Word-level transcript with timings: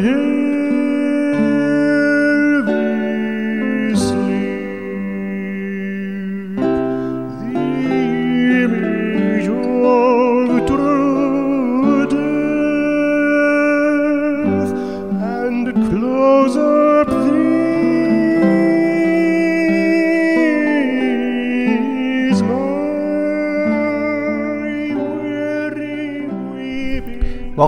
heavy 0.00 0.27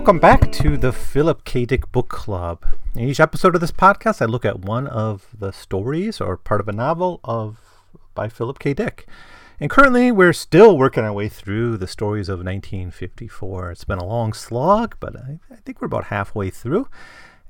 Welcome 0.00 0.18
back 0.18 0.50
to 0.52 0.78
the 0.78 0.94
Philip 0.94 1.44
K. 1.44 1.66
Dick 1.66 1.92
Book 1.92 2.08
Club. 2.08 2.64
In 2.96 3.10
each 3.10 3.20
episode 3.20 3.54
of 3.54 3.60
this 3.60 3.70
podcast, 3.70 4.22
I 4.22 4.24
look 4.24 4.46
at 4.46 4.60
one 4.60 4.86
of 4.86 5.28
the 5.38 5.52
stories 5.52 6.22
or 6.22 6.38
part 6.38 6.62
of 6.62 6.68
a 6.68 6.72
novel 6.72 7.20
of 7.22 7.58
by 8.14 8.30
Philip 8.30 8.58
K. 8.58 8.72
Dick. 8.72 9.06
And 9.60 9.68
currently, 9.68 10.10
we're 10.10 10.32
still 10.32 10.78
working 10.78 11.04
our 11.04 11.12
way 11.12 11.28
through 11.28 11.76
the 11.76 11.86
stories 11.86 12.30
of 12.30 12.38
1954. 12.38 13.72
It's 13.72 13.84
been 13.84 13.98
a 13.98 14.06
long 14.06 14.32
slog, 14.32 14.96
but 15.00 15.14
I, 15.16 15.38
I 15.50 15.56
think 15.56 15.82
we're 15.82 15.86
about 15.86 16.04
halfway 16.04 16.48
through, 16.48 16.88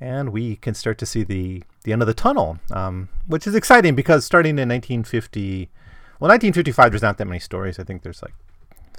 and 0.00 0.30
we 0.30 0.56
can 0.56 0.74
start 0.74 0.98
to 0.98 1.06
see 1.06 1.22
the 1.22 1.62
the 1.84 1.92
end 1.92 2.02
of 2.02 2.08
the 2.08 2.14
tunnel, 2.14 2.58
um, 2.72 3.10
which 3.28 3.46
is 3.46 3.54
exciting 3.54 3.94
because 3.94 4.24
starting 4.24 4.58
in 4.58 4.68
1950, 4.68 5.70
well, 6.18 6.28
1955, 6.30 6.90
there's 6.90 7.00
not 7.00 7.16
that 7.18 7.26
many 7.26 7.38
stories. 7.38 7.78
I 7.78 7.84
think 7.84 8.02
there's 8.02 8.22
like 8.22 8.34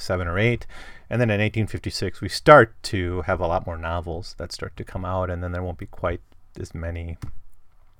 seven 0.01 0.27
or 0.27 0.37
eight. 0.37 0.65
And 1.09 1.19
then 1.19 1.29
in 1.29 1.39
1856, 1.41 2.21
we 2.21 2.29
start 2.29 2.81
to 2.83 3.21
have 3.23 3.39
a 3.39 3.47
lot 3.47 3.65
more 3.65 3.77
novels 3.77 4.35
that 4.37 4.51
start 4.51 4.77
to 4.77 4.83
come 4.83 5.05
out, 5.05 5.29
and 5.29 5.43
then 5.43 5.51
there 5.51 5.63
won't 5.63 5.77
be 5.77 5.85
quite 5.85 6.21
as 6.59 6.73
many 6.73 7.17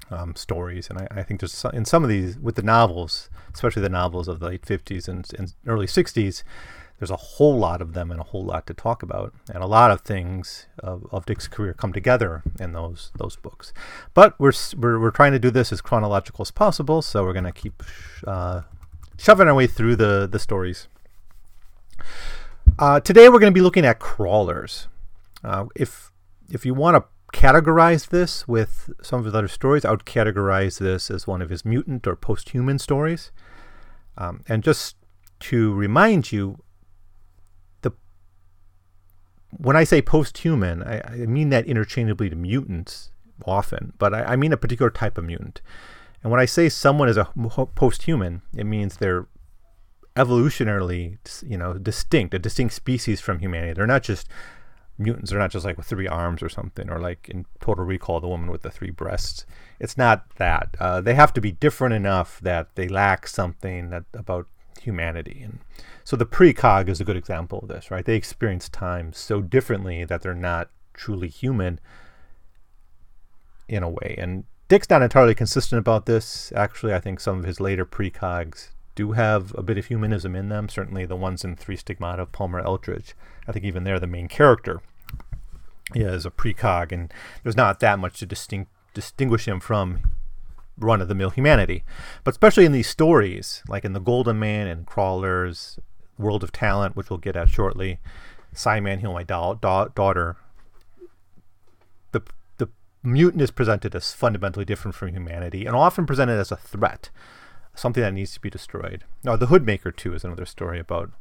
um, 0.10 0.36
stories. 0.36 0.90
And 0.90 1.00
I, 1.00 1.08
I 1.12 1.24
think 1.24 1.40
there's 1.40 1.54
so- 1.54 1.70
in 1.70 1.86
some 1.86 2.04
of 2.04 2.10
these, 2.10 2.38
with 2.38 2.56
the 2.56 2.62
novels, 2.62 3.30
especially 3.54 3.82
the 3.82 3.90
novels 3.90 4.28
of 4.28 4.40
the 4.40 4.48
late 4.48 4.64
50s 4.64 5.08
and, 5.08 5.30
and 5.38 5.54
early 5.66 5.88
60s, 5.88 6.44
there's 7.02 7.10
a 7.10 7.16
whole 7.16 7.58
lot 7.58 7.82
of 7.82 7.94
them 7.94 8.12
and 8.12 8.20
a 8.20 8.24
whole 8.26 8.46
lot 8.46 8.68
to 8.68 8.76
talk 8.76 9.02
about, 9.02 9.34
and 9.52 9.64
a 9.64 9.68
lot 9.68 9.90
of 9.90 10.02
things 10.02 10.68
of, 10.78 11.08
of 11.12 11.26
Dick's 11.26 11.48
career 11.48 11.74
come 11.74 11.92
together 11.92 12.44
in 12.60 12.74
those 12.74 13.12
those 13.18 13.36
books. 13.36 13.74
But 14.14 14.40
we're 14.40 14.52
we're, 14.78 15.00
we're 15.00 15.10
trying 15.10 15.32
to 15.32 15.40
do 15.40 15.50
this 15.50 15.72
as 15.72 15.82
chronological 15.82 16.44
as 16.44 16.52
possible, 16.52 17.02
so 17.02 17.24
we're 17.24 17.34
going 17.34 17.46
to 17.46 17.52
keep 17.52 17.82
uh, 18.28 18.62
shoving 19.18 19.48
our 19.48 19.56
way 19.56 19.66
through 19.66 19.96
the 19.96 20.30
the 20.32 20.38
stories. 20.38 20.88
Uh, 22.82 23.00
today 23.00 23.30
we're 23.30 23.38
going 23.38 23.54
to 23.54 23.56
be 23.56 23.62
looking 23.62 23.86
at 23.86 24.00
crawlers. 24.00 24.88
Uh, 25.44 25.66
if 25.76 26.12
if 26.50 26.66
you 26.66 26.74
want 26.74 26.98
to 26.98 27.40
categorize 27.40 28.10
this 28.10 28.48
with 28.48 28.90
some 29.04 29.20
of 29.20 29.26
his 29.26 29.36
other 29.36 29.48
stories, 29.48 29.86
I 29.86 29.92
would 29.92 30.04
categorize 30.04 30.80
this 30.80 31.12
as 31.12 31.28
one 31.28 31.44
of 31.44 31.52
his 31.52 31.64
mutant 31.64 32.08
or 32.08 32.16
post-human 32.16 32.80
stories. 32.80 33.32
Um, 34.18 34.44
and 34.48 34.64
just 34.64 34.96
to 35.42 35.72
remind 35.76 36.32
you, 36.32 36.64
the 37.84 37.92
when 39.52 39.76
I 39.76 39.84
say 39.84 40.02
post-human, 40.02 40.82
I, 40.82 41.02
I 41.02 41.26
mean 41.28 41.50
that 41.50 41.68
interchangeably 41.68 42.32
to 42.32 42.36
mutants 42.36 43.12
often, 43.46 43.94
but 44.00 44.12
I, 44.12 44.24
I 44.24 44.36
mean 44.36 44.54
a 44.54 44.58
particular 44.58 44.90
type 44.90 45.20
of 45.20 45.26
mutant. 45.26 45.62
And 46.24 46.32
when 46.32 46.42
I 46.42 46.46
say 46.46 46.68
someone 46.68 47.10
is 47.10 47.18
a 47.18 47.26
post-human, 47.76 48.42
it 48.56 48.64
means 48.64 48.98
they're 48.98 49.28
evolutionarily, 50.16 51.18
you 51.48 51.58
know, 51.58 51.74
distinct, 51.74 52.34
a 52.34 52.40
distinct 52.40 52.74
species 52.74 53.22
from 53.22 53.40
humanity. 53.40 53.74
They're 53.74 53.88
not 53.88 54.04
just 54.04 54.28
mutants. 54.98 55.32
They're 55.32 55.40
not 55.40 55.52
just 55.52 55.66
like 55.66 55.78
with 55.78 55.86
three 55.86 56.08
arms 56.08 56.44
or 56.44 56.50
something, 56.50 56.90
or 56.90 57.00
like 57.00 57.30
in 57.30 57.46
Total 57.60 57.84
Recall, 57.84 58.20
the 58.20 58.28
woman 58.28 58.52
with 58.52 58.62
the 58.62 58.72
three 58.72 58.92
breasts. 58.92 59.46
It's 59.80 59.98
not 59.98 60.36
that. 60.36 60.76
Uh, 60.80 61.02
they 61.02 61.16
have 61.16 61.34
to 61.34 61.42
be 61.42 61.52
different 61.52 61.94
enough 61.94 62.40
that 62.42 62.76
they 62.76 62.88
lack 62.88 63.28
something 63.28 63.90
that 63.90 64.04
about 64.14 64.48
humanity. 64.82 65.42
And 65.44 65.60
so 66.04 66.16
the 66.16 66.26
precog 66.26 66.90
is 66.90 67.00
a 67.00 67.06
good 67.06 67.18
example 67.18 67.60
of 67.60 67.68
this, 67.68 67.92
right? 67.92 68.06
They 68.06 68.16
experience 68.16 68.68
time 68.70 69.14
so 69.14 69.42
differently 69.42 70.04
that 70.06 70.22
they're 70.22 70.34
not 70.34 70.70
truly 70.94 71.30
human 71.30 71.80
in 73.68 73.84
a 73.84 73.90
way. 73.90 74.16
And 74.18 74.44
Dick's 74.68 74.90
not 74.90 75.02
entirely 75.02 75.36
consistent 75.36 75.80
about 75.80 76.06
this. 76.06 76.52
Actually, 76.56 76.94
I 76.94 77.00
think 77.00 77.20
some 77.20 77.40
of 77.40 77.46
his 77.46 77.60
later 77.60 77.86
precogs 77.86 78.70
do 78.96 79.14
have 79.14 79.54
a 79.58 79.64
bit 79.64 79.78
of 79.78 79.86
humanism 79.86 80.36
in 80.36 80.50
them. 80.50 80.70
Certainly, 80.70 81.06
the 81.06 81.16
ones 81.16 81.44
in 81.44 81.56
Three 81.56 81.76
Stigmata 81.76 82.24
of 82.24 82.32
Palmer 82.32 82.60
Eldritch. 82.60 83.14
I 83.48 83.52
think 83.52 83.66
even 83.66 83.84
there, 83.84 84.00
the 84.00 84.08
main 84.08 84.28
character 84.28 84.82
is 85.94 86.26
a 86.26 86.32
precog, 86.32 86.92
and 86.92 87.14
there's 87.44 87.58
not 87.58 87.80
that 87.80 88.00
much 88.00 88.20
to 88.20 88.26
distinct, 88.26 88.72
distinguish 88.94 89.48
him 89.48 89.60
from 89.60 90.16
run 90.78 91.02
of 91.02 91.08
the 91.08 91.16
mill 91.16 91.30
humanity. 91.30 91.84
But 92.24 92.32
especially 92.32 92.66
in 92.66 92.72
these 92.72 92.88
stories, 92.88 93.64
like 93.68 93.86
in 93.86 93.94
The 93.94 94.00
Golden 94.00 94.40
Man 94.40 94.68
and 94.68 94.86
Crawlers, 94.86 95.80
World 96.18 96.44
of 96.44 96.52
Talent, 96.52 96.96
which 96.96 97.10
we'll 97.10 97.20
get 97.20 97.36
at 97.36 97.50
shortly, 97.50 98.00
Psi-Man 98.54 99.00
Heal 99.00 99.14
My 99.14 99.24
da- 99.24 99.54
da- 99.54 99.88
Daughter, 99.88 100.38
the, 102.12 102.22
the 102.58 102.70
mutant 103.04 103.42
is 103.42 103.52
presented 103.52 103.96
as 103.96 104.14
fundamentally 104.14 104.66
different 104.66 104.96
from 104.96 105.10
humanity 105.10 105.66
and 105.66 105.76
often 105.76 106.06
presented 106.06 106.40
as 106.40 106.52
a 106.52 106.58
threat, 106.58 107.10
something 107.76 108.02
that 108.02 108.14
needs 108.14 108.34
to 108.34 108.40
be 108.40 108.50
destroyed. 108.50 109.04
Now, 109.24 109.36
The 109.36 109.48
Hoodmaker, 109.48 109.96
too, 109.96 110.14
is 110.14 110.24
another 110.24 110.46
story 110.46 110.80
about 110.80 111.12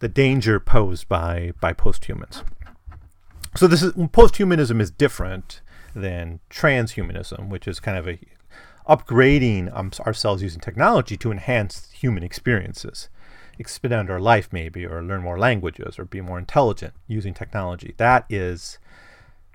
the 0.00 0.08
danger 0.08 0.60
posed 0.60 1.08
by, 1.08 1.52
by 1.60 1.72
posthumans. 1.72 2.42
So 3.56 3.66
this 3.66 3.82
is 3.82 3.92
posthumanism 3.94 4.80
is 4.80 4.90
different 4.90 5.60
than 5.94 6.40
transhumanism, 6.50 7.48
which 7.48 7.66
is 7.66 7.80
kind 7.80 7.98
of 7.98 8.06
a 8.06 8.18
upgrading 8.88 9.74
um, 9.76 9.90
ourselves 10.06 10.42
using 10.42 10.60
technology 10.60 11.16
to 11.16 11.32
enhance 11.32 11.90
human 11.90 12.22
experiences, 12.22 13.08
expand 13.58 14.10
our 14.10 14.20
life 14.20 14.48
maybe, 14.52 14.86
or 14.86 15.02
learn 15.02 15.22
more 15.22 15.38
languages, 15.38 15.98
or 15.98 16.04
be 16.04 16.20
more 16.20 16.38
intelligent 16.38 16.94
using 17.06 17.34
technology. 17.34 17.94
That 17.96 18.24
is 18.28 18.78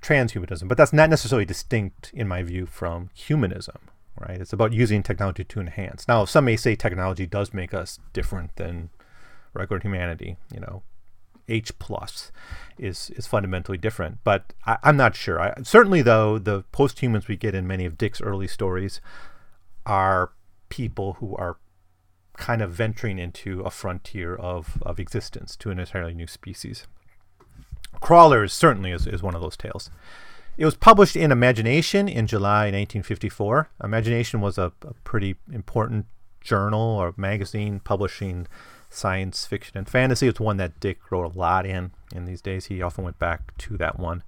transhumanism, 0.01 0.67
but 0.67 0.77
that's 0.77 0.93
not 0.93 1.09
necessarily 1.09 1.45
distinct, 1.45 2.11
in 2.13 2.27
my 2.27 2.43
view, 2.43 2.65
from 2.65 3.09
humanism. 3.13 3.77
Right? 4.19 4.39
It's 4.39 4.53
about 4.53 4.73
using 4.73 5.03
technology 5.03 5.43
to 5.43 5.59
enhance. 5.59 6.07
Now, 6.07 6.25
some 6.25 6.45
may 6.45 6.55
say 6.55 6.75
technology 6.75 7.25
does 7.25 7.53
make 7.53 7.73
us 7.73 7.99
different 8.13 8.55
than 8.55 8.89
regular 9.53 9.81
humanity. 9.81 10.37
You 10.53 10.59
know, 10.59 10.83
H 11.49 11.77
plus 11.79 12.31
is 12.77 13.09
is 13.11 13.27
fundamentally 13.27 13.77
different. 13.77 14.19
But 14.23 14.53
I, 14.65 14.77
I'm 14.83 14.97
not 14.97 15.15
sure. 15.15 15.41
I, 15.41 15.53
certainly, 15.63 16.01
though, 16.01 16.37
the 16.37 16.63
post-humans 16.71 17.27
we 17.27 17.35
get 17.35 17.55
in 17.55 17.67
many 17.67 17.85
of 17.85 17.97
Dick's 17.97 18.21
early 18.21 18.47
stories 18.47 19.01
are 19.85 20.31
people 20.69 21.13
who 21.13 21.35
are 21.35 21.57
kind 22.37 22.61
of 22.61 22.71
venturing 22.71 23.19
into 23.19 23.61
a 23.61 23.69
frontier 23.69 24.35
of, 24.35 24.81
of 24.83 24.99
existence 24.99 25.55
to 25.57 25.69
an 25.69 25.79
entirely 25.79 26.13
new 26.13 26.27
species. 26.27 26.87
Crawlers 27.99 28.53
certainly 28.53 28.91
is, 28.91 29.05
is 29.05 29.21
one 29.21 29.35
of 29.35 29.41
those 29.41 29.57
tales. 29.57 29.91
It 30.55 30.65
was 30.65 30.75
published 30.75 31.15
in 31.15 31.31
Imagination 31.31 32.07
in 32.07 32.27
July 32.27 32.65
1954. 32.65 33.69
Imagination 33.83 34.39
was 34.39 34.57
a, 34.59 34.71
a 34.83 34.93
pretty 35.03 35.35
important 35.51 36.05
journal 36.41 36.79
or 36.79 37.13
magazine 37.17 37.79
publishing 37.79 38.47
science 38.89 39.47
fiction 39.47 39.77
and 39.77 39.89
fantasy. 39.89 40.27
It's 40.27 40.39
one 40.39 40.57
that 40.57 40.79
Dick 40.79 40.99
wrote 41.11 41.33
a 41.33 41.37
lot 41.37 41.65
in 41.65 41.91
in 42.13 42.25
these 42.25 42.41
days. 42.41 42.65
He 42.65 42.83
often 42.83 43.03
went 43.03 43.17
back 43.17 43.57
to 43.59 43.77
that 43.77 43.99
one. 43.99 44.21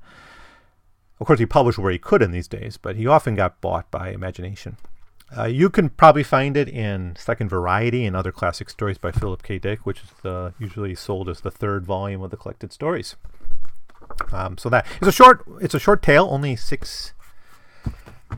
Of 1.20 1.28
course, 1.28 1.40
he 1.40 1.46
published 1.46 1.78
where 1.78 1.92
he 1.92 2.00
could 2.00 2.24
in 2.24 2.32
these 2.32 2.48
days, 2.48 2.78
but 2.78 2.96
he 2.96 3.06
often 3.06 3.36
got 3.36 3.62
bought 3.62 3.92
by 3.92 4.10
Imagination. 4.10 4.78
Uh, 5.36 5.46
you 5.46 5.70
can 5.70 5.90
probably 5.90 6.24
find 6.24 6.58
it 6.58 6.68
in 6.68 7.16
Second 7.18 7.50
Variety 7.50 8.06
and 8.06 8.16
other 8.16 8.32
classic 8.32 8.70
stories 8.70 8.98
by 8.98 9.12
Philip 9.12 9.44
K. 9.44 9.60
Dick, 9.60 9.86
which 9.86 10.02
is 10.02 10.26
uh, 10.26 10.52
usually 10.60 10.96
sold 10.96 11.30
as 11.30 11.42
the 11.42 11.52
third 11.52 11.86
volume 11.86 12.22
of 12.22 12.32
the 12.32 12.38
collected 12.38 12.74
stories. 12.74 13.16
Um, 14.32 14.58
so 14.58 14.70
that 14.70 14.86
it's 14.98 15.08
a 15.08 15.12
short 15.12 15.44
it's 15.62 15.74
a 15.74 15.80
short 15.80 16.02
tale, 16.02 16.28
only 16.30 16.56
six 16.56 17.14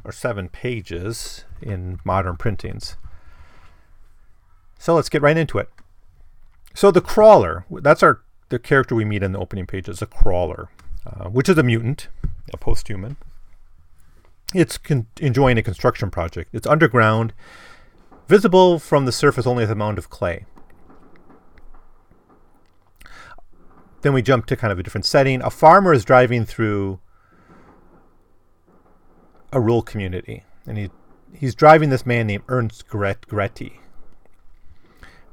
or 0.04 0.12
seven 0.12 0.50
pages 0.50 1.46
in 1.62 2.00
modern 2.04 2.38
printings. 2.38 2.98
So 4.80 4.96
let's 4.96 5.10
get 5.10 5.22
right 5.22 5.38
into 5.38 5.58
it. 5.58 5.70
So 6.74 6.92
the 6.92 7.02
crawler, 7.02 7.66
that's 7.72 8.04
our 8.04 8.22
the 8.50 8.60
character 8.60 8.96
we 8.96 9.06
meet 9.06 9.24
in 9.24 9.32
the 9.32 9.40
opening 9.40 9.66
pages, 9.66 10.02
a 10.02 10.06
crawler, 10.06 10.70
uh, 11.06 11.30
which 11.30 11.50
is 11.50 11.58
a 11.58 11.64
mutant, 11.64 12.08
a 12.54 12.58
post-human. 12.58 13.18
It's 14.54 14.78
con- 14.78 15.08
enjoying 15.20 15.58
a 15.58 15.64
construction 15.64 16.10
project. 16.10 16.52
It's 16.54 16.68
underground, 16.68 17.34
visible 18.28 18.80
from 18.80 19.06
the 19.06 19.12
surface 19.12 19.46
only 19.46 19.64
as 19.66 19.70
a 19.70 19.76
mound 19.76 19.98
of 19.98 20.10
clay. 20.10 20.46
then 24.02 24.14
we 24.14 24.22
jump 24.22 24.46
to 24.48 24.56
kind 24.56 24.72
of 24.72 24.80
a 24.80 24.84
different 24.84 25.06
setting. 25.06 25.42
A 25.42 25.50
farmer 25.50 25.94
is 25.94 26.06
driving 26.06 26.46
through 26.46 27.00
a 29.52 29.60
rural 29.60 29.82
community, 29.82 30.44
and 30.66 30.78
he 30.78 30.90
he's 31.34 31.56
driving 31.56 31.90
this 31.90 32.06
man 32.06 32.28
named 32.28 32.44
Ernst 32.48 32.88
Gret- 32.88 33.28
Gretry. 33.28 33.80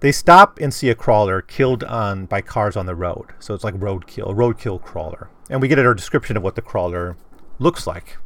They 0.01 0.13
stop 0.13 0.59
and 0.61 0.73
see 0.75 0.91
a 0.91 0.95
crawler 0.95 1.41
killed 1.41 1.83
on 1.85 2.27
by 2.27 2.43
cars 2.43 2.77
on 2.77 2.87
the 2.87 2.95
road, 2.95 3.33
so 3.39 3.55
it's 3.55 3.65
like 3.65 3.75
roadkill, 3.75 4.35
roadkill 4.35 4.83
crawler, 4.83 5.31
and 5.49 5.63
we 5.63 5.69
get 5.69 5.79
a 5.79 5.95
description 5.95 6.37
of 6.37 6.43
what 6.43 6.57
the 6.57 6.63
crawler 6.63 7.17
looks 7.59 7.87
like. 7.87 8.19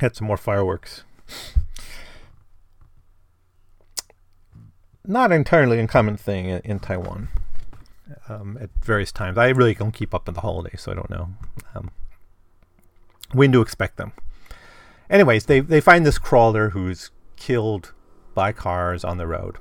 Had 0.00 0.16
some 0.16 0.26
more 0.26 0.36
fireworks. 0.36 1.04
Not 5.06 5.32
entirely 5.32 5.78
uncommon 5.78 6.16
thing 6.16 6.46
in, 6.46 6.60
in 6.60 6.78
Taiwan 6.78 7.28
um, 8.28 8.56
at 8.60 8.70
various 8.82 9.12
times. 9.12 9.36
I 9.36 9.48
really 9.50 9.74
don't 9.74 9.92
keep 9.92 10.14
up 10.14 10.26
with 10.26 10.34
the 10.34 10.40
holidays, 10.40 10.80
so 10.82 10.92
I 10.92 10.94
don't 10.94 11.10
know 11.10 11.28
um, 11.74 11.90
when 13.32 13.52
to 13.52 13.60
expect 13.60 13.96
them. 13.96 14.12
Anyways, 15.10 15.46
they, 15.46 15.60
they 15.60 15.80
find 15.80 16.06
this 16.06 16.18
crawler 16.18 16.70
who's 16.70 17.10
killed 17.36 17.92
by 18.34 18.52
cars 18.52 19.04
on 19.04 19.18
the 19.18 19.26
road. 19.26 19.58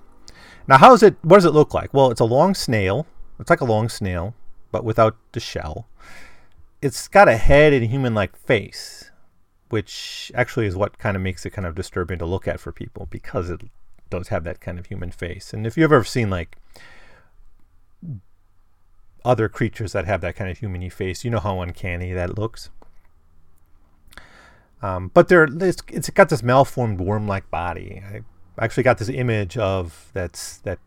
Now, 0.68 0.78
how 0.78 0.94
is 0.94 1.04
it? 1.04 1.16
What 1.22 1.38
does 1.38 1.46
it 1.46 1.51
look 1.51 1.74
like? 1.74 1.94
Well, 1.94 2.10
it's 2.10 2.22
a 2.22 2.25
long 2.25 2.56
snail. 2.56 3.06
It's 3.39 3.50
like 3.50 3.62
a 3.62 3.66
long 3.66 3.89
snail, 3.89 4.36
but 4.72 4.86
without 4.86 5.18
the 5.34 5.39
shell. 5.42 5.88
It's 6.81 7.07
got 7.07 7.28
a 7.28 7.38
head 7.38 7.74
and 7.74 7.84
a 7.84 7.88
human-like 7.88 8.36
face, 8.38 9.12
which 9.69 10.31
actually 10.36 10.68
is 10.68 10.75
what 10.75 10.98
kind 10.98 11.16
of 11.16 11.24
makes 11.24 11.46
it 11.46 11.51
kind 11.51 11.68
of 11.68 11.75
disturbing 11.75 12.19
to 12.19 12.25
look 12.25 12.48
at 12.48 12.60
for 12.60 12.72
people 12.72 13.07
because 13.10 13.50
it 13.50 13.62
does 14.13 14.27
have 14.27 14.44
that 14.44 14.62
kind 14.62 14.77
of 14.77 14.86
human 14.86 15.10
face. 15.10 15.54
And 15.54 15.65
if 15.65 15.75
you've 15.75 15.92
ever 15.92 16.04
seen 16.04 16.30
like 16.30 16.57
other 19.25 19.50
creatures 19.50 19.94
that 19.94 20.06
have 20.06 20.21
that 20.21 20.36
kind 20.36 20.51
of 20.51 20.60
humany 20.60 20.92
face, 20.92 21.25
you 21.25 21.31
know 21.31 21.39
how 21.39 21.62
uncanny 21.62 22.13
that 22.13 22.38
looks. 22.38 22.69
Um, 24.83 25.10
but 25.13 25.30
there, 25.30 25.45
it's, 25.45 25.81
it's 25.88 26.12
got 26.12 26.30
this 26.30 26.44
malformed 26.44 27.00
worm-like 27.00 27.50
body. 27.50 28.04
I 28.06 28.21
actually 28.63 28.83
got 28.83 29.00
this 29.00 29.10
image 29.10 29.57
of 29.57 30.12
that's 30.13 30.57
that 30.60 30.77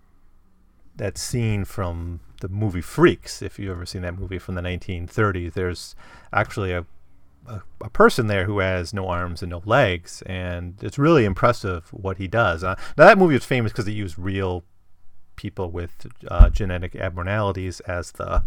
that 0.97 1.19
scene 1.19 1.65
from 1.65 2.21
the 2.41 2.49
movie 2.49 2.81
Freaks. 2.81 3.43
If 3.43 3.59
you've 3.59 3.73
ever 3.73 3.87
seen 3.87 4.03
that 4.03 4.17
movie 4.17 4.39
from 4.39 4.55
the 4.55 4.63
1930s, 4.63 5.55
there's 5.55 5.97
actually 6.33 6.73
a, 6.73 6.87
a, 7.81 7.91
person 7.91 8.27
there 8.27 8.45
who 8.45 8.59
has 8.59 8.93
no 8.93 9.09
arms 9.09 9.43
and 9.43 9.51
no 9.51 9.63
legs, 9.65 10.23
and 10.27 10.77
it's 10.83 10.99
really 10.99 11.25
impressive 11.25 11.89
what 11.93 12.19
he 12.19 12.27
does. 12.27 12.63
Uh, 12.63 12.75
now 12.99 13.05
that 13.07 13.19
movie 13.19 13.35
was 13.35 13.45
famous 13.45 13.73
because 13.73 13.89
it 13.89 13.93
used 13.93 14.19
real 14.19 14.65
people 15.37 15.71
with 15.71 16.07
uh, 16.29 16.51
genetic 16.51 16.97
abnormalities 16.97 17.81
as 17.81 18.13
the 18.13 18.45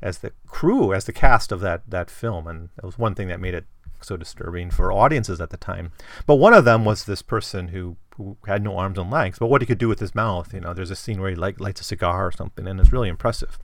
as 0.00 0.18
the 0.18 0.32
crew, 0.46 0.94
as 0.94 1.04
the 1.04 1.12
cast 1.12 1.52
of 1.52 1.60
that 1.60 1.82
that 1.88 2.10
film, 2.10 2.46
and 2.46 2.70
it 2.78 2.84
was 2.84 2.98
one 2.98 3.14
thing 3.14 3.28
that 3.28 3.40
made 3.40 3.54
it 3.54 3.66
so 4.00 4.16
disturbing 4.16 4.70
for 4.70 4.92
audiences 4.92 5.40
at 5.40 5.50
the 5.50 5.56
time. 5.56 5.92
But 6.26 6.36
one 6.36 6.54
of 6.54 6.64
them 6.64 6.84
was 6.84 7.04
this 7.04 7.22
person 7.22 7.68
who 7.68 7.96
who 8.16 8.36
had 8.46 8.64
no 8.64 8.76
arms 8.76 8.98
and 8.98 9.10
legs, 9.10 9.38
but 9.38 9.46
what 9.46 9.62
he 9.62 9.66
could 9.66 9.78
do 9.78 9.88
with 9.88 10.00
his 10.00 10.14
mouth. 10.14 10.52
You 10.52 10.60
know, 10.60 10.74
there's 10.74 10.90
a 10.90 10.96
scene 10.96 11.20
where 11.20 11.30
he 11.30 11.36
light, 11.36 11.60
lights 11.60 11.80
a 11.80 11.84
cigar 11.84 12.26
or 12.26 12.32
something, 12.32 12.66
and 12.66 12.80
it's 12.80 12.92
really 12.92 13.08
impressive. 13.08 13.58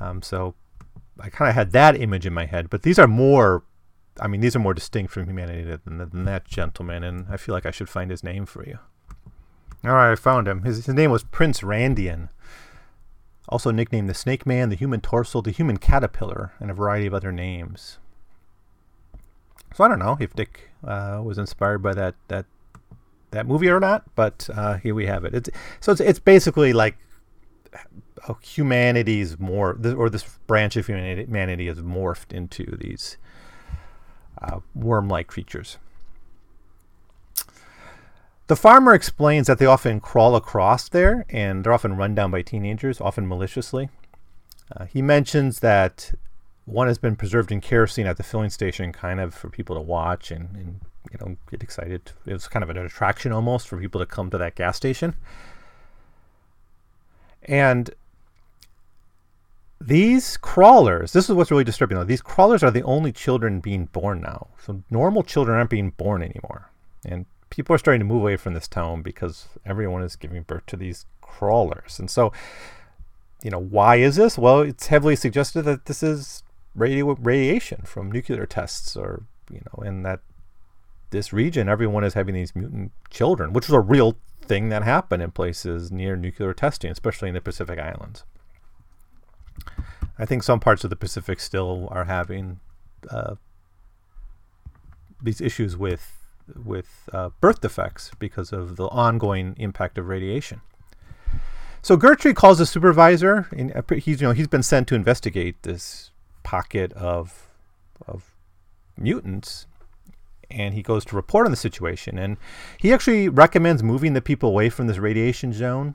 Um, 0.00 0.22
so 0.22 0.54
I 1.20 1.30
kind 1.30 1.48
of 1.48 1.54
had 1.54 1.70
that 1.72 2.00
image 2.00 2.26
in 2.26 2.34
my 2.34 2.46
head, 2.46 2.68
but 2.70 2.82
these 2.82 2.98
are 2.98 3.06
more. 3.06 3.62
I 4.20 4.28
mean, 4.28 4.40
these 4.40 4.54
are 4.54 4.60
more 4.60 4.74
distinct 4.74 5.12
from 5.12 5.26
humanity 5.26 5.62
than, 5.62 5.98
than 5.98 6.24
that 6.24 6.44
gentleman, 6.44 7.02
and 7.02 7.26
I 7.28 7.36
feel 7.36 7.54
like 7.54 7.66
I 7.66 7.70
should 7.70 7.88
find 7.88 8.10
his 8.10 8.22
name 8.22 8.46
for 8.46 8.64
you. 8.64 8.78
All 9.84 9.92
right, 9.92 10.12
I 10.12 10.14
found 10.14 10.48
him. 10.48 10.62
His, 10.62 10.86
his 10.86 10.94
name 10.94 11.10
was 11.10 11.24
Prince 11.24 11.60
Randian, 11.60 12.28
also 13.48 13.70
nicknamed 13.70 14.08
the 14.08 14.14
Snake 14.14 14.46
Man, 14.46 14.70
the 14.70 14.76
Human 14.76 15.00
Torso, 15.00 15.40
the 15.40 15.50
Human 15.50 15.76
Caterpillar, 15.76 16.52
and 16.58 16.70
a 16.70 16.74
variety 16.74 17.06
of 17.06 17.14
other 17.14 17.32
names. 17.32 17.98
So 19.74 19.84
I 19.84 19.88
don't 19.88 19.98
know 19.98 20.16
if 20.20 20.34
Dick 20.34 20.70
uh, 20.84 21.20
was 21.22 21.36
inspired 21.36 21.82
by 21.82 21.94
that 21.94 22.14
that 22.28 22.46
that 23.32 23.46
movie 23.46 23.68
or 23.68 23.80
not, 23.80 24.04
but 24.14 24.48
uh, 24.54 24.76
here 24.76 24.94
we 24.94 25.06
have 25.06 25.24
it. 25.24 25.34
It's 25.34 25.50
so 25.80 25.92
it's 25.92 26.00
it's 26.00 26.20
basically 26.20 26.72
like 26.72 26.96
humanity's 28.40 29.38
more 29.38 29.78
or 29.96 30.08
this 30.08 30.38
branch 30.46 30.76
of 30.76 30.86
humanity, 30.86 31.24
humanity 31.24 31.66
has 31.66 31.78
morphed 31.80 32.32
into 32.32 32.64
these 32.76 33.18
uh, 34.40 34.60
worm-like 34.74 35.26
creatures. 35.26 35.78
The 38.46 38.56
farmer 38.56 38.92
explains 38.92 39.46
that 39.46 39.58
they 39.58 39.66
often 39.66 40.00
crawl 40.00 40.36
across 40.36 40.88
there 40.88 41.24
and 41.30 41.64
they're 41.64 41.72
often 41.72 41.96
run 41.96 42.14
down 42.14 42.30
by 42.30 42.42
teenagers, 42.42 43.00
often 43.00 43.26
maliciously. 43.26 43.88
Uh, 44.74 44.84
he 44.84 45.00
mentions 45.00 45.60
that 45.60 46.12
one 46.66 46.86
has 46.86 46.98
been 46.98 47.16
preserved 47.16 47.52
in 47.52 47.60
kerosene 47.60 48.06
at 48.06 48.16
the 48.16 48.22
filling 48.22 48.50
station, 48.50 48.92
kind 48.92 49.20
of 49.20 49.34
for 49.34 49.48
people 49.48 49.76
to 49.76 49.82
watch 49.82 50.30
and, 50.30 50.54
and 50.56 50.80
you 51.10 51.18
know 51.20 51.36
get 51.50 51.62
excited. 51.62 52.12
It 52.26 52.32
was 52.32 52.48
kind 52.48 52.62
of 52.62 52.70
an 52.70 52.78
attraction 52.78 53.32
almost 53.32 53.68
for 53.68 53.78
people 53.78 54.00
to 54.00 54.06
come 54.06 54.30
to 54.30 54.38
that 54.38 54.54
gas 54.54 54.76
station. 54.76 55.14
And 57.42 57.90
these 59.80 60.36
crawlers, 60.36 61.12
this 61.12 61.28
is 61.28 61.34
what's 61.34 61.50
really 61.50 61.64
disturbing 61.64 61.98
though. 61.98 62.04
These 62.04 62.22
crawlers 62.22 62.62
are 62.62 62.70
the 62.70 62.82
only 62.82 63.12
children 63.12 63.60
being 63.60 63.86
born 63.86 64.20
now. 64.20 64.48
So 64.62 64.82
normal 64.90 65.22
children 65.22 65.58
aren't 65.58 65.70
being 65.70 65.90
born 65.90 66.22
anymore. 66.22 66.70
And 67.04 67.26
people 67.50 67.74
are 67.74 67.78
starting 67.78 68.00
to 68.00 68.06
move 68.06 68.22
away 68.22 68.36
from 68.36 68.54
this 68.54 68.68
town 68.68 69.02
because 69.02 69.48
everyone 69.66 70.02
is 70.02 70.16
giving 70.16 70.42
birth 70.42 70.66
to 70.66 70.76
these 70.76 71.06
crawlers. 71.20 71.98
And 71.98 72.10
so, 72.10 72.32
you 73.42 73.50
know, 73.50 73.60
why 73.60 73.96
is 73.96 74.16
this? 74.16 74.38
Well, 74.38 74.60
it's 74.60 74.86
heavily 74.86 75.16
suggested 75.16 75.62
that 75.62 75.86
this 75.86 76.02
is 76.02 76.42
radiation 76.74 77.82
from 77.84 78.10
nuclear 78.10 78.46
tests 78.46 78.96
or, 78.96 79.24
you 79.50 79.60
know, 79.66 79.82
in 79.82 80.02
that 80.02 80.20
this 81.10 81.32
region, 81.32 81.68
everyone 81.68 82.04
is 82.04 82.14
having 82.14 82.34
these 82.34 82.56
mutant 82.56 82.90
children, 83.10 83.52
which 83.52 83.66
is 83.66 83.74
a 83.74 83.80
real 83.80 84.16
thing 84.42 84.70
that 84.70 84.82
happened 84.82 85.22
in 85.22 85.30
places 85.30 85.92
near 85.92 86.16
nuclear 86.16 86.52
testing, 86.52 86.90
especially 86.90 87.28
in 87.28 87.34
the 87.34 87.40
Pacific 87.40 87.78
Islands. 87.78 88.24
I 90.18 90.26
think 90.26 90.42
some 90.42 90.60
parts 90.60 90.84
of 90.84 90.90
the 90.90 90.96
Pacific 90.96 91.40
still 91.40 91.88
are 91.90 92.04
having 92.04 92.60
uh, 93.10 93.34
these 95.22 95.40
issues 95.40 95.76
with 95.76 96.20
with 96.64 97.08
uh, 97.12 97.30
birth 97.40 97.62
defects 97.62 98.10
because 98.18 98.52
of 98.52 98.76
the 98.76 98.86
ongoing 98.88 99.54
impact 99.58 99.96
of 99.96 100.08
radiation. 100.08 100.60
So 101.82 101.96
Gertrude 101.96 102.36
calls 102.36 102.58
the 102.58 102.66
supervisor, 102.66 103.48
and 103.56 103.74
uh, 103.74 103.82
he's 103.96 104.20
you 104.20 104.26
know 104.26 104.32
he's 104.32 104.48
been 104.48 104.62
sent 104.62 104.88
to 104.88 104.94
investigate 104.94 105.62
this 105.62 106.10
pocket 106.42 106.92
of 106.94 107.48
of 108.06 108.34
mutants, 108.96 109.66
and 110.50 110.74
he 110.74 110.82
goes 110.82 111.04
to 111.06 111.16
report 111.16 111.46
on 111.46 111.50
the 111.50 111.56
situation. 111.56 112.18
And 112.18 112.36
he 112.78 112.92
actually 112.92 113.28
recommends 113.28 113.82
moving 113.82 114.14
the 114.14 114.22
people 114.22 114.48
away 114.48 114.70
from 114.70 114.86
this 114.86 114.98
radiation 114.98 115.52
zone, 115.52 115.94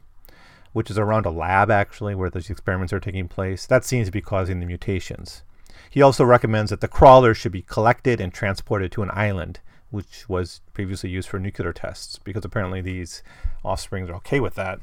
which 0.73 0.91
is 0.91 0.97
around 0.97 1.25
a 1.25 1.31
lab 1.31 1.71
actually 1.71 2.15
where 2.15 2.29
those 2.29 2.49
experiments 2.49 2.93
are 2.93 2.99
taking 2.99 3.27
place. 3.27 3.65
That 3.65 3.85
seems 3.85 4.07
to 4.07 4.11
be 4.11 4.21
causing 4.21 4.59
the 4.59 4.65
mutations. 4.65 5.43
He 5.89 6.01
also 6.01 6.23
recommends 6.23 6.69
that 6.69 6.81
the 6.81 6.87
crawlers 6.87 7.37
should 7.37 7.51
be 7.51 7.63
collected 7.63 8.21
and 8.21 8.33
transported 8.33 8.91
to 8.91 9.03
an 9.03 9.11
island 9.13 9.59
which 9.91 10.29
was 10.29 10.61
previously 10.73 11.09
used 11.09 11.27
for 11.27 11.39
nuclear 11.39 11.73
tests, 11.73 12.19
because 12.19 12.45
apparently 12.45 12.81
these 12.81 13.23
offsprings 13.63 14.09
are 14.09 14.15
okay 14.15 14.39
with 14.39 14.55
that, 14.55 14.79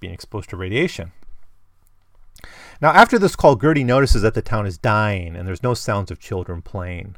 being 0.00 0.12
exposed 0.12 0.48
to 0.50 0.56
radiation. 0.56 1.12
Now, 2.80 2.90
after 2.90 3.18
this 3.18 3.36
call, 3.36 3.56
Gertie 3.56 3.84
notices 3.84 4.22
that 4.22 4.34
the 4.34 4.42
town 4.42 4.66
is 4.66 4.78
dying 4.78 5.36
and 5.36 5.46
there's 5.46 5.62
no 5.62 5.74
sounds 5.74 6.10
of 6.10 6.20
children 6.20 6.62
playing. 6.62 7.16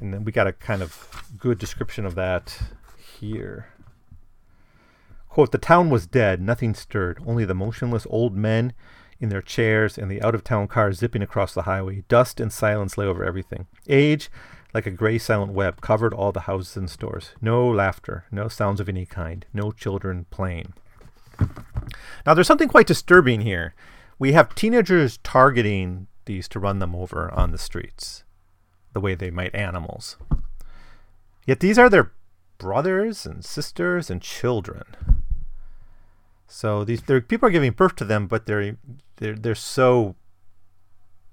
And 0.00 0.12
then 0.12 0.24
we 0.24 0.32
got 0.32 0.46
a 0.46 0.52
kind 0.52 0.82
of 0.82 1.08
good 1.38 1.58
description 1.58 2.04
of 2.04 2.14
that 2.16 2.58
here. 3.20 3.71
Quote, 5.32 5.50
the 5.50 5.56
town 5.56 5.88
was 5.88 6.06
dead, 6.06 6.42
nothing 6.42 6.74
stirred, 6.74 7.18
only 7.26 7.46
the 7.46 7.54
motionless 7.54 8.06
old 8.10 8.36
men 8.36 8.74
in 9.18 9.30
their 9.30 9.40
chairs 9.40 9.96
and 9.96 10.10
the 10.10 10.20
out 10.20 10.34
of 10.34 10.44
town 10.44 10.68
cars 10.68 10.98
zipping 10.98 11.22
across 11.22 11.54
the 11.54 11.62
highway. 11.62 12.04
Dust 12.06 12.38
and 12.38 12.52
silence 12.52 12.98
lay 12.98 13.06
over 13.06 13.24
everything. 13.24 13.66
Age, 13.88 14.30
like 14.74 14.84
a 14.84 14.90
gray 14.90 15.16
silent 15.16 15.52
web, 15.52 15.80
covered 15.80 16.12
all 16.12 16.32
the 16.32 16.40
houses 16.40 16.76
and 16.76 16.90
stores. 16.90 17.30
No 17.40 17.66
laughter, 17.66 18.26
no 18.30 18.48
sounds 18.48 18.78
of 18.78 18.90
any 18.90 19.06
kind, 19.06 19.46
no 19.54 19.72
children 19.72 20.26
playing. 20.28 20.74
Now, 22.26 22.34
there's 22.34 22.46
something 22.46 22.68
quite 22.68 22.86
disturbing 22.86 23.40
here. 23.40 23.74
We 24.18 24.32
have 24.32 24.54
teenagers 24.54 25.16
targeting 25.22 26.08
these 26.26 26.46
to 26.48 26.60
run 26.60 26.78
them 26.78 26.94
over 26.94 27.32
on 27.32 27.52
the 27.52 27.58
streets, 27.58 28.24
the 28.92 29.00
way 29.00 29.14
they 29.14 29.30
might 29.30 29.54
animals. 29.54 30.18
Yet 31.46 31.60
these 31.60 31.78
are 31.78 31.88
their 31.88 32.12
brothers 32.58 33.24
and 33.24 33.42
sisters 33.42 34.10
and 34.10 34.20
children. 34.20 34.84
So 36.52 36.84
these 36.84 37.00
people 37.00 37.48
are 37.48 37.50
giving 37.50 37.72
birth 37.72 37.96
to 37.96 38.04
them, 38.04 38.26
but 38.26 38.44
they're 38.44 38.76
they're 39.16 39.34
they're 39.34 39.54
so 39.54 40.16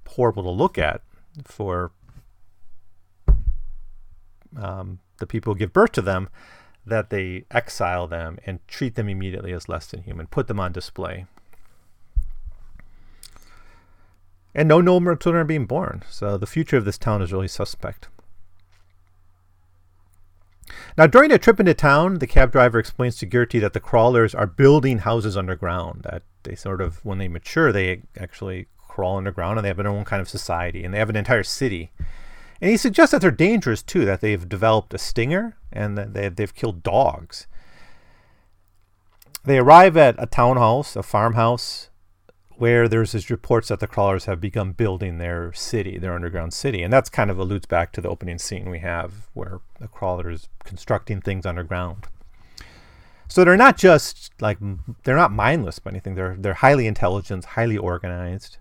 horrible 0.07 0.43
to 0.43 0.49
look 0.49 0.77
at 0.77 1.01
for 1.43 1.91
um, 4.57 4.99
the 5.17 5.27
people 5.27 5.53
who 5.53 5.59
give 5.59 5.73
birth 5.73 5.91
to 5.91 6.01
them 6.01 6.29
that 6.85 7.09
they 7.09 7.43
exile 7.51 8.07
them 8.07 8.39
and 8.45 8.65
treat 8.65 8.95
them 8.95 9.09
immediately 9.09 9.51
as 9.51 9.67
less 9.67 9.87
than 9.87 10.03
human, 10.03 10.25
put 10.25 10.47
them 10.47 10.59
on 10.59 10.71
display. 10.71 11.25
And 14.55 14.69
no 14.69 14.79
normal 14.79 15.17
children 15.17 15.41
are 15.41 15.45
being 15.45 15.65
born, 15.65 16.03
so 16.09 16.37
the 16.37 16.47
future 16.47 16.77
of 16.77 16.85
this 16.85 16.97
town 16.97 17.21
is 17.21 17.33
really 17.33 17.49
suspect. 17.49 18.07
Now, 20.99 21.07
during 21.07 21.31
a 21.31 21.37
trip 21.37 21.61
into 21.61 21.73
town, 21.73 22.19
the 22.19 22.27
cab 22.27 22.51
driver 22.51 22.77
explains 22.77 23.15
to 23.15 23.25
Gertie 23.25 23.59
that 23.59 23.71
the 23.71 23.79
crawlers 23.79 24.35
are 24.35 24.45
building 24.45 24.97
houses 24.97 25.37
underground. 25.37 26.03
That 26.03 26.23
they 26.43 26.55
sort 26.55 26.81
of, 26.81 27.05
when 27.05 27.19
they 27.19 27.29
mature, 27.29 27.71
they 27.71 28.01
actually 28.19 28.67
crawl 28.77 29.15
underground 29.15 29.57
and 29.57 29.63
they 29.63 29.69
have 29.69 29.77
their 29.77 29.87
own 29.87 30.03
kind 30.03 30.21
of 30.21 30.27
society, 30.27 30.83
and 30.83 30.93
they 30.93 30.99
have 30.99 31.09
an 31.09 31.15
entire 31.15 31.43
city 31.43 31.91
And 32.59 32.69
he 32.69 32.75
suggests 32.75 33.13
that 33.13 33.21
they're 33.21 33.31
dangerous 33.31 33.81
too, 33.81 34.03
that 34.03 34.19
they've 34.19 34.49
developed 34.49 34.93
a 34.93 34.97
stinger 34.97 35.55
and 35.71 35.97
that 35.97 36.13
they, 36.13 36.27
they've 36.27 36.53
killed 36.53 36.83
dogs. 36.83 37.47
They 39.45 39.57
arrive 39.57 39.95
at 39.95 40.15
a 40.17 40.25
townhouse, 40.25 40.97
a 40.97 41.03
farmhouse, 41.03 41.91
where 42.59 42.89
there's 42.89 43.13
these 43.13 43.29
reports 43.29 43.69
that 43.69 43.79
the 43.79 43.87
crawlers 43.87 44.25
have 44.25 44.41
begun 44.41 44.73
building 44.73 45.17
their 45.17 45.53
city, 45.53 45.97
their 45.97 46.13
underground 46.13 46.53
city. 46.53 46.83
And 46.83 46.91
that's 46.91 47.09
kind 47.09 47.31
of 47.31 47.39
alludes 47.39 47.65
back 47.65 47.93
to 47.93 48.01
the 48.01 48.09
opening 48.09 48.37
scene 48.37 48.69
we 48.69 48.79
have 48.79 49.29
where 49.33 49.61
the 49.79 49.87
crawler 49.87 50.29
is 50.29 50.49
constructing 50.65 51.21
things 51.21 51.45
underground. 51.45 52.07
So 53.29 53.45
they're 53.45 53.55
not 53.55 53.77
just 53.77 54.33
like 54.41 54.57
they're 55.03 55.15
not 55.15 55.31
mindless 55.31 55.79
by 55.79 55.91
anything. 55.91 56.15
They're 56.15 56.35
they're 56.37 56.55
highly 56.55 56.85
intelligent, 56.85 57.45
highly 57.45 57.77
organized. 57.77 58.57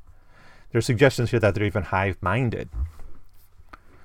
There's 0.71 0.87
suggestions 0.87 1.31
here 1.31 1.41
that 1.41 1.55
they're 1.55 1.65
even 1.65 1.85
hive-minded. 1.85 2.69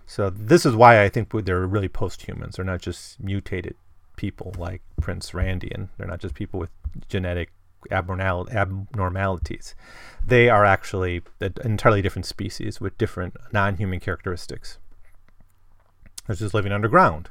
So 0.07 0.29
this 0.29 0.65
is 0.65 0.75
why 0.75 1.03
I 1.03 1.09
think 1.09 1.31
they're 1.45 1.67
really 1.67 1.89
post-humans. 1.89 2.55
They're 2.55 2.65
not 2.65 2.81
just 2.81 3.19
mutated 3.19 3.75
people 4.15 4.53
like 4.57 4.81
Prince 5.01 5.31
Randian. 5.31 5.89
They're 5.97 6.07
not 6.07 6.21
just 6.21 6.35
people 6.35 6.59
with 6.59 6.71
genetic 7.09 7.51
abnormalities. 7.91 9.75
They 10.25 10.49
are 10.49 10.65
actually 10.65 11.21
an 11.41 11.53
entirely 11.63 12.01
different 12.01 12.25
species 12.25 12.79
with 12.79 12.97
different 12.97 13.35
non-human 13.51 13.99
characteristics. 13.99 14.77
They're 16.27 16.35
just 16.35 16.53
living 16.53 16.71
underground. 16.71 17.29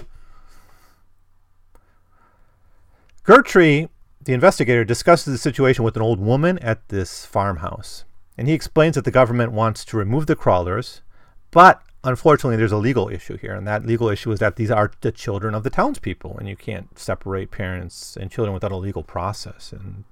Gertrude, 3.24 3.88
the 4.20 4.34
investigator, 4.34 4.84
discusses 4.84 5.32
the 5.32 5.38
situation 5.38 5.84
with 5.84 5.96
an 5.96 6.02
old 6.02 6.20
woman 6.20 6.58
at 6.58 6.88
this 6.88 7.24
farmhouse. 7.24 8.04
And 8.36 8.48
he 8.48 8.54
explains 8.54 8.94
that 8.96 9.04
the 9.04 9.10
government 9.10 9.52
wants 9.52 9.84
to 9.86 9.96
remove 9.96 10.26
the 10.26 10.36
crawlers, 10.36 11.02
but 11.50 11.82
unfortunately, 12.02 12.56
there's 12.56 12.72
a 12.72 12.78
legal 12.78 13.08
issue 13.08 13.36
here. 13.36 13.54
And 13.54 13.66
that 13.66 13.86
legal 13.86 14.08
issue 14.08 14.32
is 14.32 14.40
that 14.40 14.56
these 14.56 14.70
are 14.70 14.90
the 15.02 15.12
children 15.12 15.54
of 15.54 15.62
the 15.62 15.70
townspeople, 15.70 16.36
and 16.38 16.48
you 16.48 16.56
can't 16.56 16.98
separate 16.98 17.50
parents 17.50 18.16
and 18.16 18.30
children 18.30 18.52
without 18.52 18.72
a 18.72 18.76
legal 18.76 19.02
process. 19.02 19.72
And 19.72 20.04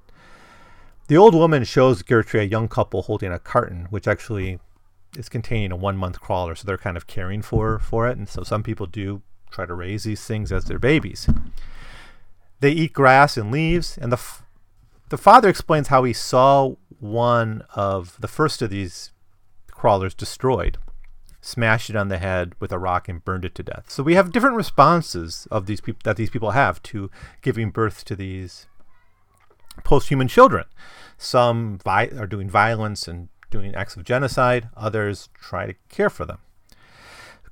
the 1.10 1.16
old 1.16 1.34
woman 1.34 1.64
shows 1.64 2.02
Gertrude 2.02 2.44
a 2.44 2.46
young 2.46 2.68
couple 2.68 3.02
holding 3.02 3.32
a 3.32 3.40
carton, 3.40 3.88
which 3.90 4.06
actually 4.06 4.60
is 5.18 5.28
containing 5.28 5.72
a 5.72 5.76
one 5.76 5.96
month 5.96 6.20
crawler. 6.20 6.54
So 6.54 6.64
they're 6.64 6.78
kind 6.78 6.96
of 6.96 7.08
caring 7.08 7.42
for, 7.42 7.80
for 7.80 8.06
it. 8.06 8.16
And 8.16 8.28
so 8.28 8.44
some 8.44 8.62
people 8.62 8.86
do 8.86 9.20
try 9.50 9.66
to 9.66 9.74
raise 9.74 10.04
these 10.04 10.24
things 10.24 10.52
as 10.52 10.66
their 10.66 10.78
babies. 10.78 11.28
They 12.60 12.70
eat 12.70 12.92
grass 12.92 13.36
and 13.36 13.50
leaves, 13.50 13.98
and 14.00 14.12
the 14.12 14.18
f- 14.18 14.44
the 15.08 15.18
father 15.18 15.48
explains 15.48 15.88
how 15.88 16.04
he 16.04 16.12
saw 16.12 16.76
one 17.00 17.64
of 17.74 18.16
the 18.20 18.28
first 18.28 18.62
of 18.62 18.70
these 18.70 19.10
crawlers 19.72 20.14
destroyed, 20.14 20.78
smashed 21.40 21.90
it 21.90 21.96
on 21.96 22.06
the 22.06 22.18
head 22.18 22.52
with 22.60 22.70
a 22.70 22.78
rock 22.78 23.08
and 23.08 23.24
burned 23.24 23.44
it 23.44 23.56
to 23.56 23.64
death. 23.64 23.86
So 23.90 24.04
we 24.04 24.14
have 24.14 24.30
different 24.30 24.54
responses 24.54 25.48
of 25.50 25.66
these 25.66 25.80
people 25.80 26.02
that 26.04 26.16
these 26.16 26.30
people 26.30 26.52
have 26.52 26.80
to 26.84 27.10
giving 27.42 27.70
birth 27.70 28.04
to 28.04 28.14
these 28.14 28.68
post-human 29.84 30.28
children. 30.28 30.64
Some 31.18 31.78
vi- 31.84 32.10
are 32.18 32.26
doing 32.26 32.48
violence 32.48 33.06
and 33.06 33.28
doing 33.50 33.74
acts 33.74 33.96
of 33.96 34.04
genocide. 34.04 34.68
Others 34.76 35.28
try 35.34 35.66
to 35.66 35.74
care 35.88 36.10
for 36.10 36.24
them. 36.24 36.38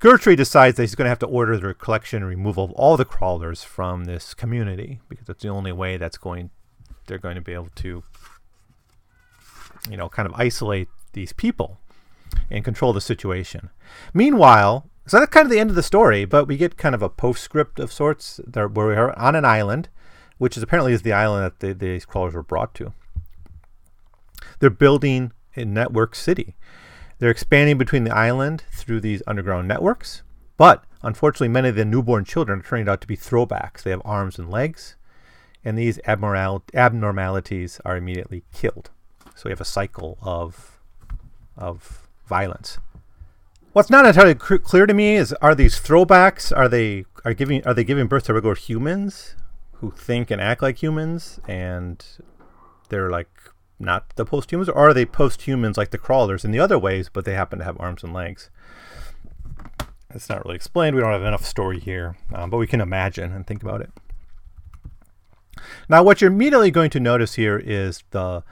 Gertrude 0.00 0.36
decides 0.36 0.76
that 0.76 0.84
he's 0.84 0.94
going 0.94 1.06
to 1.06 1.10
have 1.10 1.18
to 1.18 1.26
order 1.26 1.58
the 1.58 1.74
collection 1.74 2.22
and 2.22 2.28
removal 2.28 2.64
of 2.64 2.70
all 2.72 2.96
the 2.96 3.04
crawlers 3.04 3.64
from 3.64 4.04
this 4.04 4.32
community 4.32 5.00
because 5.08 5.26
that's 5.26 5.42
the 5.42 5.48
only 5.48 5.72
way 5.72 5.96
that's 5.96 6.16
going 6.16 6.50
they're 7.08 7.18
going 7.18 7.34
to 7.34 7.40
be 7.40 7.54
able 7.54 7.70
to 7.74 8.04
you 9.90 9.96
know 9.96 10.08
kind 10.08 10.28
of 10.28 10.34
isolate 10.34 10.88
these 11.14 11.32
people 11.32 11.80
and 12.50 12.64
control 12.64 12.92
the 12.92 13.00
situation. 13.00 13.70
Meanwhile, 14.14 14.88
so 15.06 15.18
that's 15.18 15.32
kind 15.32 15.46
of 15.46 15.50
the 15.50 15.58
end 15.58 15.70
of 15.70 15.76
the 15.76 15.82
story, 15.82 16.24
but 16.24 16.46
we 16.46 16.56
get 16.56 16.76
kind 16.76 16.94
of 16.94 17.02
a 17.02 17.08
postscript 17.08 17.80
of 17.80 17.92
sorts 17.92 18.40
there 18.46 18.68
where 18.68 18.88
we 18.88 18.94
are 18.94 19.18
on 19.18 19.34
an 19.34 19.44
island, 19.44 19.88
which 20.38 20.56
is 20.56 20.62
apparently 20.62 20.92
is 20.92 21.02
the 21.02 21.12
island 21.12 21.44
that 21.44 21.60
the, 21.60 21.72
these 21.74 22.04
crawlers 22.04 22.34
were 22.34 22.42
brought 22.42 22.74
to. 22.74 22.92
They're 24.58 24.70
building 24.70 25.32
a 25.56 25.64
network 25.64 26.14
city. 26.14 26.56
They're 27.18 27.30
expanding 27.30 27.78
between 27.78 28.04
the 28.04 28.14
island 28.14 28.64
through 28.72 29.00
these 29.00 29.22
underground 29.26 29.68
networks, 29.68 30.22
but 30.56 30.84
unfortunately, 31.02 31.48
many 31.48 31.68
of 31.68 31.74
the 31.74 31.84
newborn 31.84 32.24
children 32.24 32.60
are 32.60 32.62
turning 32.62 32.88
out 32.88 33.00
to 33.00 33.06
be 33.06 33.16
throwbacks. 33.16 33.82
They 33.82 33.90
have 33.90 34.02
arms 34.04 34.38
and 34.38 34.50
legs, 34.50 34.96
and 35.64 35.76
these 35.76 35.98
abnormal- 36.06 36.64
abnormalities 36.74 37.80
are 37.84 37.96
immediately 37.96 38.44
killed. 38.52 38.90
So 39.34 39.42
we 39.46 39.50
have 39.50 39.60
a 39.60 39.64
cycle 39.64 40.18
of, 40.22 40.80
of 41.56 42.08
violence. 42.26 42.78
What's 43.72 43.90
not 43.90 44.06
entirely 44.06 44.34
clear 44.34 44.86
to 44.86 44.94
me 44.94 45.16
is: 45.16 45.32
are 45.34 45.54
these 45.54 45.78
throwbacks? 45.80 46.56
Are 46.56 46.68
they 46.68 47.04
are 47.24 47.34
giving 47.34 47.64
are 47.66 47.74
they 47.74 47.84
giving 47.84 48.06
birth 48.06 48.24
to 48.24 48.34
regular 48.34 48.54
humans 48.54 49.36
who 49.80 49.90
think 49.92 50.30
and 50.30 50.40
act 50.40 50.62
like 50.62 50.82
humans, 50.82 51.40
and 51.48 52.04
they're 52.88 53.10
like 53.10 53.28
not 53.78 54.14
the 54.16 54.24
post-humans, 54.24 54.68
or 54.68 54.88
are 54.88 54.94
they 54.94 55.06
post-humans 55.06 55.76
like 55.76 55.90
the 55.90 55.98
crawlers 55.98 56.44
in 56.44 56.50
the 56.50 56.58
other 56.58 56.78
ways, 56.78 57.08
but 57.12 57.24
they 57.24 57.34
happen 57.34 57.58
to 57.60 57.64
have 57.64 57.80
arms 57.80 58.02
and 58.02 58.12
legs? 58.12 58.50
It's 60.10 60.28
not 60.28 60.44
really 60.44 60.56
explained. 60.56 60.96
We 60.96 61.02
don't 61.02 61.12
have 61.12 61.22
enough 61.22 61.44
story 61.44 61.78
here, 61.78 62.16
um, 62.34 62.50
but 62.50 62.56
we 62.56 62.66
can 62.66 62.80
imagine 62.80 63.32
and 63.32 63.46
think 63.46 63.62
about 63.62 63.82
it. 63.82 63.90
Now, 65.88 66.02
what 66.02 66.20
you're 66.20 66.30
immediately 66.30 66.70
going 66.70 66.90
to 66.90 67.00
notice 67.00 67.34
here 67.34 67.58
is 67.58 68.02
the 68.10 68.42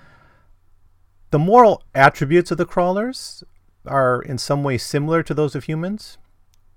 the 1.30 1.38
moral 1.38 1.82
attributes 1.94 2.50
of 2.50 2.58
the 2.58 2.66
crawlers 2.66 3.42
are 3.84 4.22
in 4.22 4.38
some 4.38 4.62
way 4.62 4.78
similar 4.78 5.22
to 5.22 5.34
those 5.34 5.54
of 5.54 5.64
humans, 5.64 6.18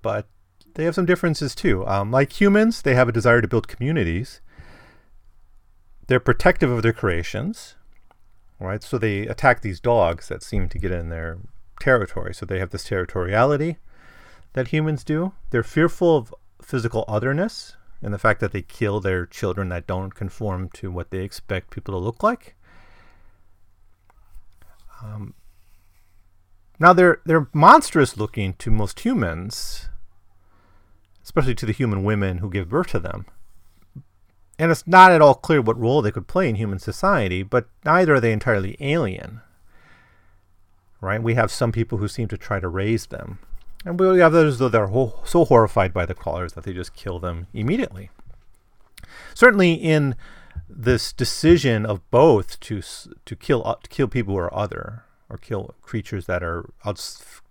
but 0.02 0.26
they 0.74 0.84
have 0.84 0.94
some 0.94 1.06
differences 1.06 1.54
too. 1.54 1.86
Um, 1.86 2.10
like 2.10 2.40
humans, 2.40 2.82
they 2.82 2.94
have 2.94 3.08
a 3.08 3.12
desire 3.12 3.40
to 3.40 3.48
build 3.48 3.68
communities. 3.68 4.40
They're 6.06 6.20
protective 6.20 6.70
of 6.70 6.82
their 6.82 6.92
creations, 6.92 7.76
right? 8.58 8.82
So 8.82 8.98
they 8.98 9.26
attack 9.26 9.62
these 9.62 9.80
dogs 9.80 10.28
that 10.28 10.42
seem 10.42 10.68
to 10.68 10.78
get 10.78 10.90
in 10.90 11.08
their 11.08 11.38
territory. 11.80 12.34
So 12.34 12.46
they 12.46 12.58
have 12.58 12.70
this 12.70 12.88
territoriality 12.88 13.76
that 14.52 14.68
humans 14.68 15.04
do. 15.04 15.32
They're 15.50 15.62
fearful 15.62 16.16
of 16.16 16.34
physical 16.62 17.04
otherness 17.08 17.76
and 18.02 18.14
the 18.14 18.18
fact 18.18 18.40
that 18.40 18.52
they 18.52 18.62
kill 18.62 19.00
their 19.00 19.26
children 19.26 19.68
that 19.68 19.86
don't 19.86 20.14
conform 20.14 20.68
to 20.70 20.90
what 20.90 21.10
they 21.10 21.20
expect 21.20 21.70
people 21.70 21.94
to 21.94 21.98
look 21.98 22.22
like. 22.22 22.56
Um, 25.02 25.34
now 26.78 26.92
they're 26.92 27.20
they're 27.24 27.48
monstrous 27.52 28.16
looking 28.16 28.54
to 28.54 28.70
most 28.70 29.00
humans, 29.00 29.88
especially 31.30 31.54
to 31.54 31.64
the 31.64 31.72
human 31.72 32.02
women 32.02 32.38
who 32.38 32.50
give 32.50 32.68
birth 32.68 32.88
to 32.88 32.98
them. 32.98 33.24
And 34.58 34.72
it's 34.72 34.84
not 34.84 35.12
at 35.12 35.22
all 35.22 35.34
clear 35.34 35.62
what 35.62 35.78
role 35.78 36.02
they 36.02 36.10
could 36.10 36.26
play 36.26 36.48
in 36.48 36.56
human 36.56 36.80
society, 36.80 37.44
but 37.44 37.68
neither 37.84 38.14
are 38.14 38.20
they 38.20 38.32
entirely 38.32 38.76
alien. 38.80 39.40
Right? 41.00 41.22
We 41.22 41.34
have 41.34 41.52
some 41.52 41.70
people 41.70 41.98
who 41.98 42.08
seem 42.08 42.26
to 42.28 42.36
try 42.36 42.58
to 42.58 42.68
raise 42.68 43.06
them. 43.06 43.38
And 43.84 43.98
we 43.98 44.18
have 44.18 44.34
others 44.34 44.58
though 44.58 44.68
they're 44.68 44.90
so 45.24 45.44
horrified 45.44 45.94
by 45.94 46.04
the 46.04 46.14
crawlers 46.14 46.54
that 46.54 46.64
they 46.64 46.72
just 46.72 46.96
kill 46.96 47.20
them 47.20 47.46
immediately. 47.54 48.10
Certainly 49.32 49.74
in 49.74 50.16
this 50.68 51.12
decision 51.12 51.86
of 51.86 52.10
both 52.10 52.58
to 52.60 52.82
to 53.24 53.36
kill 53.36 53.62
uh, 53.64 53.76
to 53.84 53.88
kill 53.88 54.08
people 54.08 54.34
who 54.34 54.40
are 54.40 54.54
other 54.54 55.04
or 55.28 55.38
kill 55.38 55.76
creatures 55.80 56.26
that 56.26 56.42
are 56.42 56.68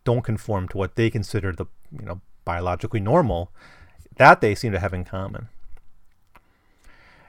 don't 0.03 0.23
conform 0.23 0.67
to 0.67 0.77
what 0.77 0.95
they 0.95 1.09
consider 1.09 1.53
the 1.53 1.65
you 1.91 2.05
know 2.05 2.21
biologically 2.53 2.99
normal, 2.99 3.41
that 4.17 4.41
they 4.41 4.55
seem 4.55 4.71
to 4.71 4.79
have 4.79 4.93
in 4.99 5.05
common. 5.05 5.43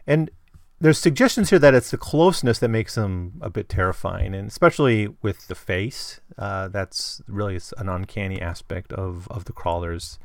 And 0.07 0.31
there's 0.83 0.99
suggestions 0.99 1.51
here 1.51 1.59
that 1.59 1.75
it's 1.75 1.91
the 1.91 1.99
closeness 1.99 2.59
that 2.61 2.71
makes 2.79 2.95
them 2.95 3.35
a 3.43 3.51
bit 3.51 3.69
terrifying, 3.69 4.35
and 4.35 4.49
especially 4.49 4.99
with 5.21 5.39
the 5.49 5.55
face. 5.55 6.21
Uh, 6.39 6.69
that's 6.69 7.21
really 7.29 7.61
an 7.77 7.89
uncanny 7.97 8.41
aspect 8.41 8.93
of, 8.95 9.29
of 9.29 9.45
the 9.45 9.53
crawlers, 9.53 10.19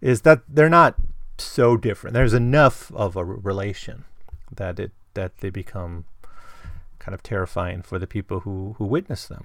is 0.00 0.22
that 0.22 0.40
they're 0.48 0.76
not 0.82 0.96
so 1.38 1.76
different. 1.76 2.14
There's 2.14 2.34
enough 2.34 2.90
of 2.92 3.16
a 3.16 3.24
relation 3.24 4.04
that 4.60 4.80
it 4.80 4.92
that 5.14 5.32
they 5.38 5.50
become 5.50 6.04
kind 6.98 7.14
of 7.14 7.22
terrifying 7.22 7.82
for 7.82 7.98
the 7.98 8.06
people 8.06 8.40
who, 8.40 8.74
who 8.78 8.84
witness 8.84 9.26
them. 9.26 9.44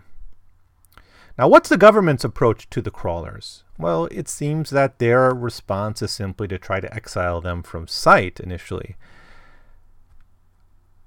Now, 1.37 1.49
what's 1.49 1.67
the 1.67 1.77
government's 1.77 2.23
approach 2.23 2.69
to 2.69 2.81
the 2.81 2.91
crawlers? 2.91 3.63
Well, 3.77 4.07
it 4.09 4.29
seems 4.29 4.69
that 4.69 4.99
their 4.99 5.33
response 5.33 6.01
is 6.01 6.11
simply 6.11 6.47
to 6.47 6.57
try 6.57 6.79
to 6.79 6.93
exile 6.93 7.41
them 7.41 7.61
from 7.61 7.87
sight 7.87 8.39
initially. 8.39 8.95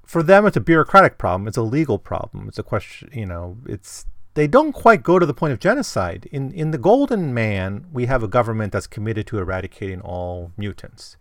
For 0.04 0.23
them 0.23 0.47
it's 0.47 0.56
a 0.56 0.61
bureaucratic 0.61 1.18
problem 1.18 1.47
it's 1.47 1.58
a 1.58 1.62
legal 1.62 1.99
problem 1.99 2.49
it's 2.49 2.58
a 2.58 2.62
question 2.62 3.11
you 3.12 3.26
know 3.26 3.58
it's 3.66 4.06
they 4.32 4.47
don't 4.47 4.73
quite 4.73 5.02
go 5.02 5.18
to 5.18 5.26
the 5.26 5.35
point 5.35 5.52
of 5.52 5.61
genocide. 5.61 6.28
In 6.32 6.50
in 6.52 6.70
the 6.70 6.78
golden 6.78 7.35
man 7.35 7.87
we 7.92 8.06
have 8.06 8.23
a 8.23 8.28
government 8.28 8.73
that's 8.73 8.87
committed 8.87 9.26
to 9.26 9.38
eradicating 9.38 10.00
all 10.00 10.52
mutants. 10.56 11.18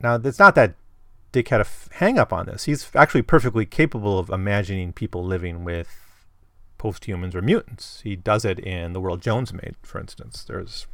Now 0.00 0.16
it's 0.16 0.38
not 0.38 0.54
that 0.56 0.74
dick 1.32 1.48
had 1.48 1.60
a 1.60 1.62
f- 1.62 1.88
hang 1.92 2.18
up 2.18 2.34
on 2.34 2.46
this. 2.46 2.64
He's 2.64 2.90
actually 2.94 3.22
perfectly 3.22 3.64
capable 3.64 4.18
of 4.18 4.28
imagining 4.28 4.92
people 4.92 5.24
living 5.24 5.64
with 5.64 6.05
post-humans 6.78 7.34
or 7.34 7.42
mutants. 7.42 8.00
He 8.02 8.16
does 8.16 8.44
it 8.44 8.58
in 8.58 8.92
The 8.92 9.00
World 9.00 9.22
Jones 9.22 9.52
Made, 9.52 9.76
for 9.82 10.00
instance. 10.00 10.44
There's 10.44 10.86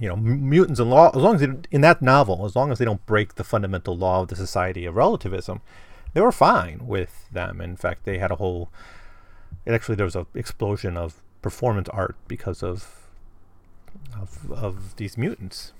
you 0.00 0.08
know, 0.08 0.16
mutants 0.16 0.80
and 0.80 0.90
law, 0.90 1.10
as 1.10 1.16
long 1.22 1.34
as 1.34 1.40
they, 1.40 1.48
in 1.70 1.80
that 1.82 2.00
novel, 2.00 2.46
as 2.46 2.56
long 2.56 2.72
as 2.72 2.78
they 2.78 2.84
don't 2.84 3.04
break 3.06 3.34
the 3.34 3.44
fundamental 3.44 3.96
law 3.96 4.22
of 4.22 4.28
the 4.28 4.36
society 4.36 4.86
of 4.86 4.96
relativism, 4.96 5.60
they 6.14 6.20
were 6.20 6.32
fine 6.32 6.86
with 6.86 7.28
them. 7.30 7.60
In 7.60 7.76
fact, 7.76 8.04
they 8.04 8.18
had 8.18 8.30
a 8.30 8.36
whole, 8.36 8.70
actually, 9.66 9.96
there 9.96 10.06
was 10.06 10.16
an 10.16 10.26
explosion 10.34 10.96
of 10.96 11.22
performance 11.42 11.88
art 11.90 12.16
because 12.26 12.62
of, 12.62 13.08
of, 14.18 14.50
of 14.50 14.96
these 14.96 15.18
mutants. 15.18 15.72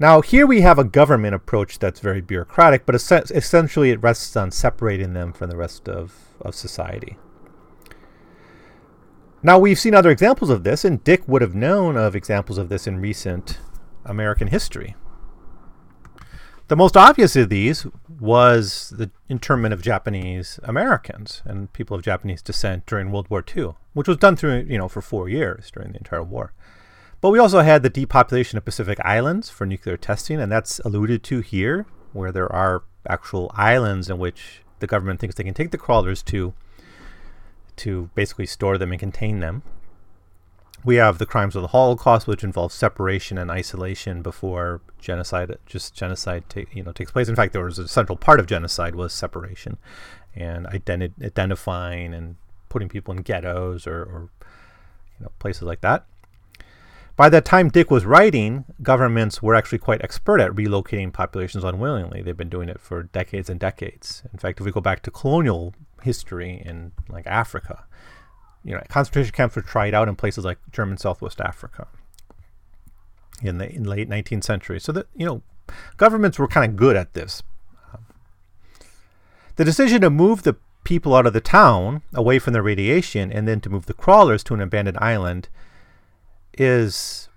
Now, 0.00 0.20
here 0.20 0.46
we 0.46 0.60
have 0.60 0.78
a 0.78 0.84
government 0.84 1.34
approach 1.34 1.78
that's 1.80 1.98
very 1.98 2.20
bureaucratic, 2.20 2.86
but 2.86 2.94
es- 2.94 3.30
essentially 3.30 3.90
it 3.90 4.02
rests 4.02 4.36
on 4.36 4.52
separating 4.52 5.12
them 5.12 5.32
from 5.32 5.50
the 5.50 5.56
rest 5.56 5.88
of, 5.88 6.14
of 6.40 6.54
society. 6.54 7.16
Now, 9.42 9.58
we've 9.58 9.78
seen 9.78 9.94
other 9.94 10.10
examples 10.10 10.50
of 10.50 10.62
this, 10.62 10.84
and 10.84 11.02
Dick 11.02 11.26
would 11.26 11.42
have 11.42 11.54
known 11.54 11.96
of 11.96 12.14
examples 12.14 12.58
of 12.58 12.68
this 12.68 12.86
in 12.86 13.00
recent 13.00 13.58
American 14.04 14.48
history. 14.48 14.94
The 16.68 16.76
most 16.76 16.96
obvious 16.96 17.34
of 17.34 17.48
these 17.48 17.86
was 18.20 18.92
the 18.96 19.10
internment 19.28 19.72
of 19.72 19.80
Japanese 19.80 20.60
Americans 20.62 21.40
and 21.44 21.72
people 21.72 21.96
of 21.96 22.02
Japanese 22.02 22.42
descent 22.42 22.84
during 22.84 23.10
World 23.10 23.30
War 23.30 23.42
II, 23.56 23.74
which 23.94 24.06
was 24.06 24.18
done 24.18 24.36
through, 24.36 24.66
you 24.68 24.76
know, 24.76 24.88
for 24.88 25.00
four 25.00 25.28
years 25.28 25.70
during 25.70 25.92
the 25.92 25.98
entire 25.98 26.22
war. 26.22 26.52
But 27.20 27.30
we 27.30 27.38
also 27.38 27.60
had 27.60 27.82
the 27.82 27.90
depopulation 27.90 28.58
of 28.58 28.64
Pacific 28.64 28.98
Islands 29.04 29.50
for 29.50 29.66
nuclear 29.66 29.96
testing, 29.96 30.40
and 30.40 30.52
that's 30.52 30.78
alluded 30.80 31.22
to 31.24 31.40
here, 31.40 31.86
where 32.12 32.30
there 32.30 32.50
are 32.52 32.84
actual 33.08 33.50
islands 33.54 34.08
in 34.08 34.18
which 34.18 34.62
the 34.78 34.86
government 34.86 35.18
thinks 35.18 35.34
they 35.34 35.44
can 35.44 35.54
take 35.54 35.70
the 35.70 35.78
crawlers 35.78 36.22
to 36.22 36.54
to 37.76 38.10
basically 38.14 38.46
store 38.46 38.76
them 38.76 38.90
and 38.90 38.98
contain 38.98 39.38
them. 39.38 39.62
We 40.84 40.96
have 40.96 41.18
the 41.18 41.26
crimes 41.26 41.56
of 41.56 41.62
the 41.62 41.68
Holocaust, 41.68 42.26
which 42.26 42.44
involves 42.44 42.74
separation 42.74 43.38
and 43.38 43.50
isolation 43.50 44.22
before 44.22 44.80
genocide. 44.98 45.56
Just 45.66 45.94
genocide, 45.94 46.44
ta- 46.48 46.62
you 46.72 46.82
know, 46.82 46.92
takes 46.92 47.10
place. 47.10 47.28
In 47.28 47.36
fact, 47.36 47.52
there 47.52 47.64
was 47.64 47.78
a 47.78 47.88
central 47.88 48.16
part 48.16 48.40
of 48.40 48.46
genocide 48.46 48.94
was 48.94 49.12
separation, 49.12 49.76
and 50.34 50.66
identi- 50.66 51.24
identifying 51.24 52.14
and 52.14 52.36
putting 52.68 52.88
people 52.88 53.14
in 53.14 53.22
ghettos 53.22 53.86
or, 53.86 54.02
or 54.02 54.30
you 55.18 55.24
know 55.24 55.32
places 55.38 55.62
like 55.62 55.80
that. 55.80 56.06
By 57.18 57.28
the 57.28 57.40
time 57.40 57.68
Dick 57.68 57.90
was 57.90 58.06
writing, 58.06 58.64
governments 58.80 59.42
were 59.42 59.56
actually 59.56 59.78
quite 59.78 60.04
expert 60.04 60.38
at 60.38 60.52
relocating 60.52 61.12
populations 61.12 61.64
unwillingly. 61.64 62.22
They've 62.22 62.36
been 62.36 62.48
doing 62.48 62.68
it 62.68 62.80
for 62.80 63.02
decades 63.02 63.50
and 63.50 63.58
decades. 63.58 64.22
In 64.32 64.38
fact, 64.38 64.60
if 64.60 64.64
we 64.64 64.70
go 64.70 64.80
back 64.80 65.02
to 65.02 65.10
colonial 65.10 65.74
history 66.04 66.62
in 66.64 66.92
like 67.08 67.26
Africa, 67.26 67.84
you 68.62 68.72
know, 68.72 68.80
concentration 68.88 69.32
camps 69.32 69.56
were 69.56 69.62
tried 69.62 69.94
out 69.94 70.08
in 70.08 70.14
places 70.14 70.44
like 70.44 70.58
German 70.70 70.96
Southwest 70.96 71.40
Africa 71.40 71.88
in 73.42 73.58
the 73.58 73.68
in 73.68 73.82
late 73.82 74.08
19th 74.08 74.44
century. 74.44 74.78
So 74.78 74.92
that 74.92 75.08
you 75.16 75.26
know, 75.26 75.42
governments 75.96 76.38
were 76.38 76.46
kind 76.46 76.70
of 76.70 76.76
good 76.76 76.94
at 76.94 77.14
this. 77.14 77.42
the 79.56 79.64
decision 79.64 80.02
to 80.02 80.08
move 80.08 80.44
the 80.44 80.54
people 80.84 81.16
out 81.16 81.26
of 81.26 81.32
the 81.32 81.40
town 81.40 82.02
away 82.14 82.38
from 82.38 82.52
the 82.52 82.62
radiation 82.62 83.32
and 83.32 83.48
then 83.48 83.60
to 83.62 83.68
move 83.68 83.86
the 83.86 83.92
crawlers 83.92 84.44
to 84.44 84.54
an 84.54 84.60
abandoned 84.60 84.98
island 85.00 85.48
is 86.60 87.28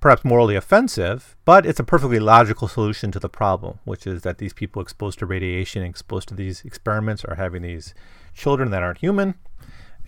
perhaps 0.00 0.24
morally 0.24 0.56
offensive, 0.56 1.36
but 1.44 1.64
it's 1.64 1.78
a 1.78 1.84
perfectly 1.84 2.18
logical 2.18 2.66
solution 2.66 3.12
to 3.12 3.20
the 3.20 3.28
problem, 3.28 3.78
which 3.84 4.06
is 4.06 4.22
that 4.22 4.38
these 4.38 4.52
people 4.52 4.82
exposed 4.82 5.18
to 5.20 5.26
radiation, 5.26 5.82
exposed 5.82 6.28
to 6.28 6.34
these 6.34 6.64
experiments, 6.64 7.24
are 7.24 7.36
having 7.36 7.62
these 7.62 7.94
children 8.34 8.70
that 8.70 8.82
aren't 8.82 8.98
human. 8.98 9.34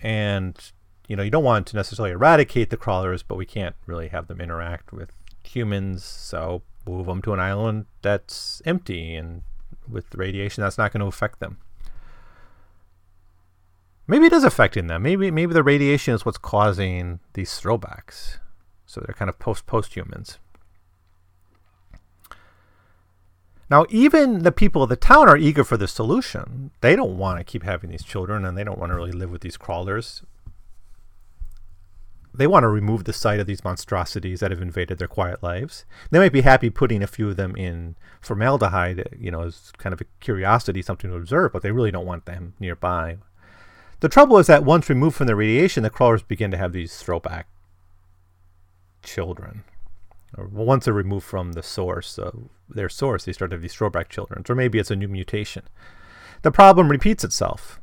And, 0.03 0.57
you 1.07 1.15
know, 1.15 1.23
you 1.23 1.31
don't 1.31 1.45
want 1.45 1.67
to 1.67 1.77
necessarily 1.77 2.11
eradicate 2.11 2.69
the 2.69 2.77
crawlers, 2.77 3.23
but 3.23 3.35
we 3.35 3.45
can't 3.45 3.75
really 3.85 4.09
have 4.09 4.27
them 4.27 4.41
interact 4.41 4.91
with 4.91 5.11
humans. 5.43 6.03
So 6.03 6.61
move 6.85 7.05
them 7.05 7.21
to 7.21 7.33
an 7.33 7.39
island 7.39 7.85
that's 8.01 8.61
empty 8.65 9.15
and 9.15 9.43
with 9.89 10.13
radiation 10.13 10.61
that's 10.61 10.77
not 10.77 10.91
going 10.91 11.01
to 11.01 11.07
affect 11.07 11.39
them. 11.39 11.57
Maybe 14.07 14.27
it 14.27 14.33
is 14.33 14.43
affecting 14.43 14.87
them. 14.87 15.03
Maybe 15.03 15.31
maybe 15.31 15.53
the 15.53 15.63
radiation 15.63 16.13
is 16.13 16.25
what's 16.25 16.37
causing 16.37 17.19
these 17.33 17.49
throwbacks. 17.59 18.39
So 18.85 19.01
they're 19.01 19.15
kind 19.15 19.29
of 19.29 19.39
post 19.39 19.65
post 19.65 19.95
humans. 19.95 20.39
Now, 23.69 23.85
even 23.89 24.43
the 24.43 24.51
people 24.51 24.83
of 24.83 24.89
the 24.89 24.95
town 24.95 25.27
are 25.27 25.37
eager 25.37 25.63
for 25.63 25.75
the 25.75 25.87
solution. 25.87 26.69
They 26.81 26.95
don't 26.95 27.17
want 27.17 27.39
to 27.39 27.43
keep 27.43 27.63
having 27.63 27.89
these 27.89 28.03
children 28.03 28.45
and 28.45 28.55
they 28.55 28.63
don't 28.63 28.77
want 28.77 28.91
to 28.91 28.95
really 28.95 29.11
live 29.11 29.31
with 29.31 29.41
these 29.41 29.57
crawlers. 29.57 30.21
They 32.31 32.47
want 32.47 32.63
to 32.63 32.67
remove 32.67 33.05
the 33.05 33.13
sight 33.13 33.39
of 33.39 33.47
these 33.47 33.63
monstrosities 33.63 34.41
that 34.41 34.51
have 34.51 34.61
invaded 34.61 34.99
their 34.99 35.07
quiet 35.07 35.41
lives. 35.41 35.85
They 36.11 36.19
might 36.19 36.33
be 36.33 36.41
happy 36.41 36.69
putting 36.69 37.01
a 37.01 37.07
few 37.07 37.29
of 37.29 37.37
them 37.37 37.55
in 37.55 37.95
formaldehyde, 38.21 39.17
you 39.17 39.31
know, 39.31 39.43
as 39.43 39.71
kind 39.77 39.93
of 39.93 40.01
a 40.01 40.05
curiosity, 40.19 40.81
something 40.81 41.09
to 41.09 41.15
observe, 41.15 41.53
but 41.53 41.63
they 41.63 41.71
really 41.71 41.91
don't 41.91 42.05
want 42.05 42.25
them 42.25 42.53
nearby. 42.59 43.17
The 43.99 44.09
trouble 44.09 44.37
is 44.37 44.47
that 44.47 44.63
once 44.63 44.89
removed 44.89 45.15
from 45.15 45.27
the 45.27 45.35
radiation, 45.35 45.83
the 45.83 45.89
crawlers 45.89 46.23
begin 46.23 46.51
to 46.51 46.57
have 46.57 46.73
these 46.73 46.97
throwback 46.97 47.47
children. 49.03 49.63
Or 50.37 50.47
once 50.47 50.85
they're 50.85 50.93
removed 50.93 51.25
from 51.25 51.53
the 51.53 51.63
source 51.63 52.19
their 52.67 52.89
source, 52.89 53.25
they 53.25 53.33
start 53.33 53.51
to 53.51 53.55
have 53.55 53.61
these 53.61 53.73
throwback 53.73 54.09
children. 54.09 54.43
Or 54.47 54.55
maybe 54.55 54.79
it's 54.79 54.91
a 54.91 54.95
new 54.95 55.07
mutation. 55.07 55.63
The 56.41 56.51
problem 56.51 56.89
repeats 56.89 57.23
itself. 57.23 57.79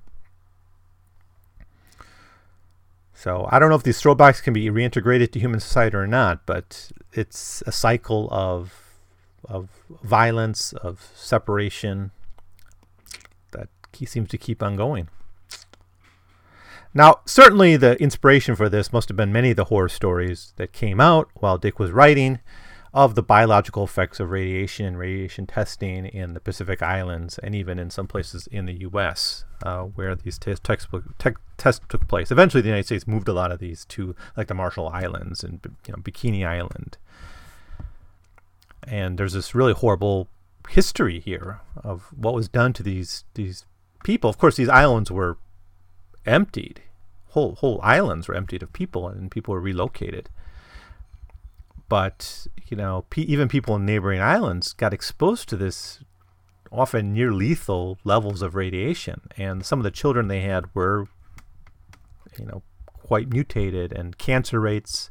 So 3.15 3.49
I 3.51 3.59
don't 3.59 3.69
know 3.69 3.77
if 3.77 3.85
these 3.85 4.03
throwbacks 4.03 4.43
can 4.43 4.53
be 4.53 4.69
reintegrated 4.69 5.31
to 5.33 5.41
human 5.41 5.61
society 5.61 5.97
or 5.97 6.07
not, 6.07 6.45
but 6.45 6.91
it's 7.13 7.63
a 7.67 7.73
cycle 7.73 8.29
of 8.31 8.79
of 9.45 9.69
violence, 10.03 10.73
of 10.73 11.11
separation 11.15 12.11
that 13.53 13.69
seems 14.05 14.29
to 14.31 14.39
keep 14.39 14.63
on 14.63 14.77
going. 14.77 15.09
Now, 16.95 17.21
certainly 17.25 17.77
the 17.77 18.01
inspiration 18.03 18.55
for 18.55 18.69
this 18.69 18.93
must 18.93 19.09
have 19.09 19.17
been 19.17 19.33
many 19.33 19.51
of 19.51 19.57
the 19.57 19.65
horror 19.65 19.89
stories 19.89 20.53
that 20.57 20.73
came 20.73 21.01
out 21.01 21.31
while 21.35 21.57
Dick 21.57 21.79
was 21.79 21.91
writing 21.91 22.41
of 22.95 23.15
the 23.15 23.23
biological 23.23 23.85
effects 23.85 24.21
of 24.21 24.31
radiation 24.31 24.85
and 24.85 24.99
radiation 24.99 25.47
testing 25.47 26.05
in 26.05 26.35
the 26.35 26.41
Pacific 26.41 26.83
Islands 26.83 27.39
and 27.39 27.55
even 27.55 27.79
in 27.79 27.89
some 27.89 28.07
places 28.07 28.47
in 28.49 28.67
the 28.67 28.81
U.S. 28.81 29.45
Uh, 29.63 29.85
where 29.85 30.15
these 30.15 30.39
t- 30.39 30.55
tests 30.55 31.81
took 31.89 32.09
place. 32.09 32.31
Eventually, 32.31 32.61
the 32.61 32.69
United 32.69 32.85
States 32.85 33.07
moved 33.07 33.29
a 33.29 33.33
lot 33.33 33.51
of 33.51 33.61
these 33.61 33.87
to 33.87 34.15
like 34.37 34.49
the 34.49 34.55
Marshall 34.55 34.89
Islands 34.89 35.43
and 35.43 35.61
you 35.87 35.93
know, 35.93 36.03
Bikini 36.03 36.47
Island. 36.47 36.99
And 38.87 39.17
there's 39.17 39.33
this 39.33 39.55
really 39.55 39.73
horrible 39.73 40.29
history 40.69 41.21
here 41.21 41.61
of 41.77 42.09
what 42.15 42.35
was 42.35 42.49
done 42.49 42.75
to 42.75 42.83
these 42.83 43.25
these 43.35 43.65
people. 44.05 44.29
Of 44.29 44.37
course, 44.37 44.57
these 44.57 44.69
islands 44.69 45.11
were 45.11 45.39
emptied. 46.27 46.83
Whole 47.31 47.55
whole 47.57 47.81
islands 47.83 48.29
were 48.29 48.35
emptied 48.35 48.63
of 48.63 48.73
people, 48.73 49.09
and 49.09 49.31
people 49.31 49.55
were 49.55 49.61
relocated. 49.61 50.29
But 51.89 52.47
you 52.69 52.77
know, 52.77 53.05
even 53.17 53.49
people 53.49 53.77
in 53.77 53.87
neighboring 53.87 54.21
islands 54.21 54.73
got 54.73 54.95
exposed 54.95 55.49
to 55.49 55.57
this 55.57 56.01
often 56.71 57.13
near 57.13 57.33
lethal 57.33 57.99
levels 58.05 58.43
of 58.43 58.55
radiation, 58.55 59.23
and 59.37 59.65
some 59.65 59.79
of 59.79 59.85
the 59.85 59.91
children 59.91 60.29
they 60.29 60.41
had 60.41 60.75
were, 60.75 61.07
you 62.39 62.47
know, 62.47 62.63
quite 62.87 63.31
mutated, 63.31 63.93
and 63.93 64.19
cancer 64.19 64.61
rates 64.61 65.11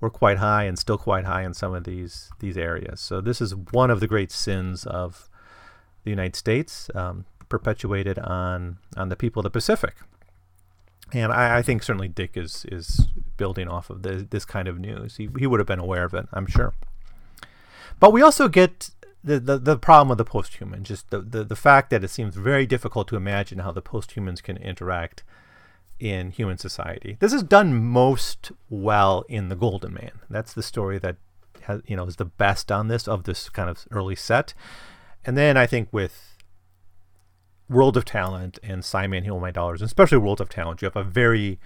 were 0.00 0.10
quite 0.10 0.38
high, 0.38 0.64
and 0.64 0.78
still 0.78 0.98
quite 0.98 1.24
high 1.24 1.42
in 1.42 1.52
some 1.54 1.74
of 1.74 1.84
these 1.84 2.30
these 2.40 2.56
areas. 2.56 3.00
So 3.00 3.20
this 3.20 3.40
is 3.40 3.54
one 3.54 3.90
of 3.90 4.00
the 4.00 4.08
great 4.08 4.32
sins 4.32 4.86
of 4.86 5.28
the 6.04 6.10
United 6.10 6.36
States, 6.36 6.90
um, 6.94 7.26
perpetuated 7.50 8.18
on 8.18 8.78
on 8.96 9.10
the 9.10 9.16
people 9.16 9.40
of 9.40 9.44
the 9.44 9.50
Pacific 9.50 9.96
and 11.12 11.32
I, 11.32 11.58
I, 11.58 11.62
think 11.62 11.82
certainly 11.82 12.08
Dick 12.08 12.36
is 12.36 12.66
is 12.70 13.06
building 13.36 13.68
off 13.68 13.90
of 13.90 14.02
the, 14.02 14.26
this 14.28 14.44
kind 14.44 14.68
of 14.68 14.78
news. 14.78 15.16
He 15.16 15.28
he 15.38 15.46
would 15.46 15.60
have 15.60 15.66
been 15.66 15.78
aware 15.78 16.04
of 16.04 16.14
it, 16.14 16.26
I'm 16.32 16.46
sure. 16.46 16.74
But 18.00 18.12
we 18.12 18.22
also 18.22 18.48
get 18.48 18.90
the, 19.24 19.40
the, 19.40 19.58
the 19.58 19.76
problem 19.76 20.10
of 20.12 20.18
the 20.18 20.24
posthuman, 20.24 20.82
just 20.82 21.10
the, 21.10 21.20
the, 21.20 21.44
the 21.44 21.56
fact 21.56 21.90
that 21.90 22.04
it 22.04 22.08
seems 22.08 22.36
very 22.36 22.66
difficult 22.66 23.08
to 23.08 23.16
imagine 23.16 23.58
how 23.58 23.72
the 23.72 23.82
posthumans 23.82 24.40
can 24.40 24.56
interact 24.56 25.24
in 25.98 26.30
human 26.30 26.58
society. 26.58 27.16
This 27.18 27.32
is 27.32 27.42
done 27.42 27.74
most 27.74 28.52
well 28.70 29.24
in 29.28 29.48
The 29.48 29.56
Golden 29.56 29.94
Man. 29.94 30.12
That's 30.30 30.54
the 30.54 30.62
story 30.62 30.98
that 30.98 31.16
has, 31.62 31.82
you 31.86 31.96
know 31.96 32.06
is 32.06 32.16
the 32.16 32.24
best 32.24 32.70
on 32.70 32.88
this 32.88 33.08
of 33.08 33.24
this 33.24 33.48
kind 33.48 33.68
of 33.68 33.84
early 33.90 34.14
set. 34.14 34.54
And 35.24 35.36
then 35.36 35.56
I 35.56 35.66
think 35.66 35.88
with 35.90 36.27
World 37.68 37.96
of 37.96 38.04
Talent 38.04 38.58
and 38.62 38.84
Psi-Man 38.84 39.24
Heal 39.24 39.40
My 39.40 39.50
Dollars, 39.50 39.80
and 39.80 39.86
especially 39.86 40.18
World 40.18 40.40
of 40.40 40.48
Talent, 40.48 40.80
you 40.80 40.86
have 40.86 40.96
a 40.96 41.04
very 41.04 41.58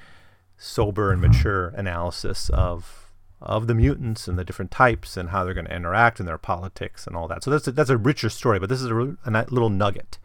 sober 0.56 1.12
and 1.12 1.22
mm-hmm. 1.22 1.32
mature 1.32 1.68
analysis 1.68 2.50
of 2.50 2.98
of 3.40 3.66
the 3.66 3.74
mutants 3.74 4.28
and 4.28 4.38
the 4.38 4.44
different 4.44 4.70
types 4.70 5.16
and 5.16 5.30
how 5.30 5.42
they're 5.42 5.52
going 5.52 5.66
to 5.66 5.74
interact 5.74 6.20
and 6.20 6.28
their 6.28 6.38
politics 6.38 7.08
and 7.08 7.16
all 7.16 7.26
that. 7.26 7.42
So 7.42 7.50
that's 7.50 7.66
a, 7.66 7.72
that's 7.72 7.90
a 7.90 7.96
richer 7.96 8.30
story, 8.30 8.60
but 8.60 8.68
this 8.68 8.80
is 8.80 8.88
a, 8.88 9.16
a 9.24 9.46
little 9.50 9.68
nugget 9.68 10.20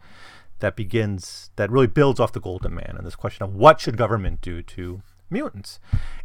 that 0.60 0.76
begins 0.76 1.50
that 1.56 1.70
really 1.70 1.88
builds 1.88 2.20
off 2.20 2.32
the 2.32 2.40
Golden 2.40 2.74
Man 2.74 2.94
and 2.96 3.04
this 3.04 3.16
question 3.16 3.42
of 3.42 3.54
what 3.54 3.80
should 3.80 3.96
government 3.96 4.40
do 4.40 4.62
to 4.62 5.02
mutants, 5.30 5.78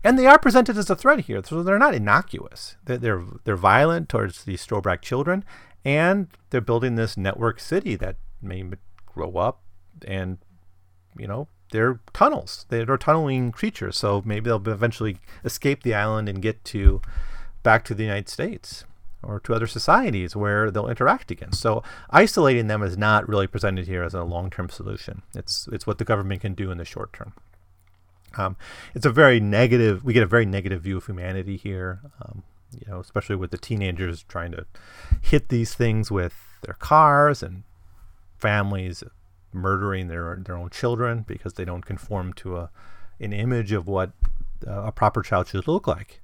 and 0.03 0.17
they 0.17 0.27
are 0.27 0.39
presented 0.39 0.77
as 0.77 0.89
a 0.89 0.95
threat 0.95 1.21
here, 1.21 1.41
so 1.43 1.63
they're 1.63 1.79
not 1.79 1.95
innocuous. 1.95 2.77
They're 2.85 2.97
they're, 2.97 3.23
they're 3.43 3.55
violent 3.55 4.07
towards 4.07 4.43
these 4.43 4.63
throwback 4.63 5.01
children, 5.01 5.43
and 5.83 6.27
they're 6.51 6.61
building 6.61 6.95
this 6.95 7.17
network 7.17 7.59
city 7.59 7.95
that 7.95 8.17
may 8.41 8.63
grow 9.13 9.35
up 9.37 9.61
and 10.05 10.37
you 11.17 11.27
know 11.27 11.47
they're 11.71 11.99
tunnels. 12.13 12.65
They're 12.69 12.97
tunneling 12.97 13.51
creatures, 13.51 13.97
so 13.97 14.21
maybe 14.25 14.45
they'll 14.45 14.69
eventually 14.69 15.17
escape 15.43 15.83
the 15.83 15.95
island 15.95 16.29
and 16.29 16.41
get 16.41 16.63
to 16.65 17.01
back 17.63 17.83
to 17.85 17.95
the 17.95 18.03
United 18.03 18.29
States 18.29 18.85
or 19.23 19.39
to 19.39 19.53
other 19.53 19.67
societies 19.67 20.35
where 20.35 20.69
they'll 20.69 20.89
interact 20.89 21.31
again. 21.31 21.51
So 21.53 21.81
isolating 22.09 22.67
them 22.67 22.83
is 22.83 22.97
not 22.97 23.27
really 23.27 23.47
presented 23.47 23.87
here 23.87 24.03
as 24.03 24.13
a 24.13 24.23
long-term 24.23 24.69
solution. 24.69 25.23
It's 25.35 25.67
it's 25.71 25.87
what 25.87 25.97
the 25.97 26.05
government 26.05 26.41
can 26.41 26.53
do 26.53 26.71
in 26.71 26.77
the 26.77 26.85
short 26.85 27.11
term. 27.11 27.33
Um, 28.37 28.55
it's 28.93 29.05
a 29.05 29.11
very 29.11 29.39
negative. 29.39 30.03
We 30.03 30.13
get 30.13 30.23
a 30.23 30.27
very 30.27 30.45
negative 30.45 30.81
view 30.81 30.97
of 30.97 31.05
humanity 31.05 31.57
here. 31.57 32.01
Um, 32.21 32.43
you 32.71 32.91
know, 32.91 32.99
especially 32.99 33.35
with 33.35 33.51
the 33.51 33.57
teenagers 33.57 34.23
trying 34.23 34.51
to 34.51 34.65
hit 35.21 35.49
these 35.49 35.73
things 35.75 36.11
with 36.11 36.33
their 36.63 36.73
cars 36.75 37.43
and 37.43 37.63
families 38.43 39.03
murdering 39.53 40.07
their 40.07 40.25
their 40.45 40.57
own 40.61 40.69
children 40.69 41.23
because 41.33 41.53
they 41.53 41.65
don't 41.65 41.85
conform 41.85 42.33
to 42.33 42.57
a 42.57 42.69
an 43.19 43.31
image 43.31 43.71
of 43.71 43.87
what 43.87 44.11
uh, 44.67 44.89
a 44.89 44.91
proper 44.91 45.21
child 45.21 45.47
should 45.47 45.67
look 45.67 45.87
like. 45.87 46.19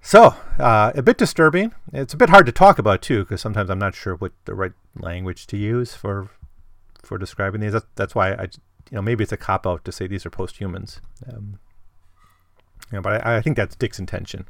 So, 0.00 0.34
uh, 0.58 0.92
a 0.94 1.02
bit 1.02 1.18
disturbing. 1.18 1.72
It's 1.92 2.14
a 2.14 2.16
bit 2.16 2.30
hard 2.30 2.46
to 2.46 2.52
talk 2.52 2.78
about 2.78 3.02
too, 3.02 3.20
because 3.24 3.40
sometimes 3.40 3.70
I'm 3.70 3.78
not 3.78 3.94
sure 3.94 4.14
what 4.14 4.32
the 4.44 4.54
right 4.54 4.72
language 4.94 5.46
to 5.48 5.56
use 5.56 5.94
for 5.94 6.30
for 7.02 7.18
describing 7.18 7.60
these. 7.60 7.72
That's, 7.72 7.86
that's 7.94 8.14
why 8.14 8.32
I, 8.32 8.42
you 8.90 8.96
know, 8.96 9.02
maybe 9.02 9.22
it's 9.24 9.32
a 9.32 9.36
cop 9.36 9.66
out 9.66 9.84
to 9.84 9.92
say 9.92 10.06
these 10.06 10.26
are 10.26 10.30
post-humans. 10.30 11.00
Um, 11.28 11.58
you 12.90 12.96
know, 12.96 13.02
but 13.02 13.26
I, 13.26 13.36
I 13.38 13.40
think 13.42 13.56
that's 13.56 13.76
Dick's 13.76 13.98
intention. 13.98 14.46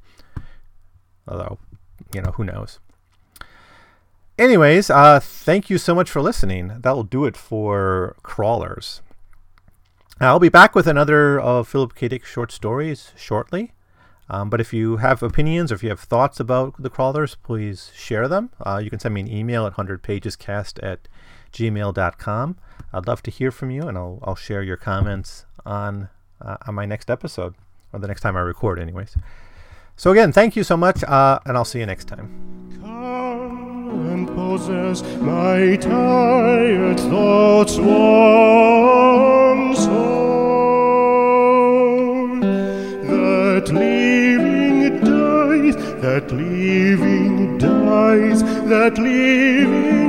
Although, 1.27 1.59
you 2.15 2.23
know, 2.23 2.33
who 2.37 2.45
knows? 2.45 2.81
Anyways, 4.39 4.89
uh, 4.89 5.19
thank 5.21 5.69
you 5.69 5.79
so 5.79 5.95
much 5.95 6.09
for 6.09 6.23
listening. 6.23 6.69
That 6.81 6.95
will 6.95 7.03
do 7.03 7.25
it 7.25 7.37
for 7.37 8.17
Crawlers. 8.23 9.03
I'll 10.21 10.39
be 10.39 10.49
back 10.49 10.75
with 10.75 10.87
another 10.87 11.41
of 11.41 11.67
Philip 11.69 11.95
K. 11.95 12.09
Dick 12.09 12.25
short 12.25 12.53
stories 12.53 13.13
shortly. 13.17 13.73
Um, 14.31 14.51
but 14.51 14.61
if 14.61 14.73
you 14.73 14.99
have 14.99 15.23
opinions 15.23 15.73
or 15.73 15.77
if 15.77 15.83
you 15.83 15.89
have 15.89 16.01
thoughts 16.01 16.39
about 16.39 16.81
the 16.81 16.91
crawlers, 16.91 17.35
please 17.35 17.91
share 17.97 18.29
them. 18.29 18.51
Uh, 18.65 18.81
you 18.83 18.91
can 18.91 18.99
send 18.99 19.15
me 19.15 19.23
an 19.23 19.33
email 19.33 19.67
at 19.67 19.75
100pagescast 19.75 20.83
at 20.83 21.09
gmail.com. 21.53 22.57
I'd 22.93 23.07
love 23.07 23.23
to 23.23 23.31
hear 23.31 23.51
from 23.51 23.71
you, 23.71 23.89
and 23.89 23.97
I'll, 23.97 24.19
I'll 24.23 24.37
share 24.37 24.63
your 24.63 24.77
comments 24.77 25.47
on, 25.65 26.11
uh, 26.41 26.59
on 26.67 26.75
my 26.75 26.85
next 26.85 27.11
episode, 27.11 27.55
or 27.93 28.01
the 28.01 28.09
next 28.09 28.21
time 28.21 28.37
I 28.37 28.41
record, 28.41 28.79
anyways. 28.79 29.17
So, 29.97 30.11
again, 30.11 30.31
thank 30.31 30.57
you 30.57 30.63
so 30.63 30.77
much, 30.77 31.03
uh, 31.05 31.41
and 31.47 31.57
I'll 31.57 31.65
see 31.65 31.81
you 31.81 31.87
next 31.87 32.07
time. 32.07 32.98
possess 34.39 35.03
my 35.21 35.77
tired 35.77 36.99
thoughts 37.11 37.77
once 37.77 39.85
song 39.85 40.01
that 43.11 43.67
living 43.73 45.01
dies 45.01 45.77
that 46.05 46.31
living 46.31 47.59
dies 47.59 48.43
that 48.73 48.97
living 48.99 50.08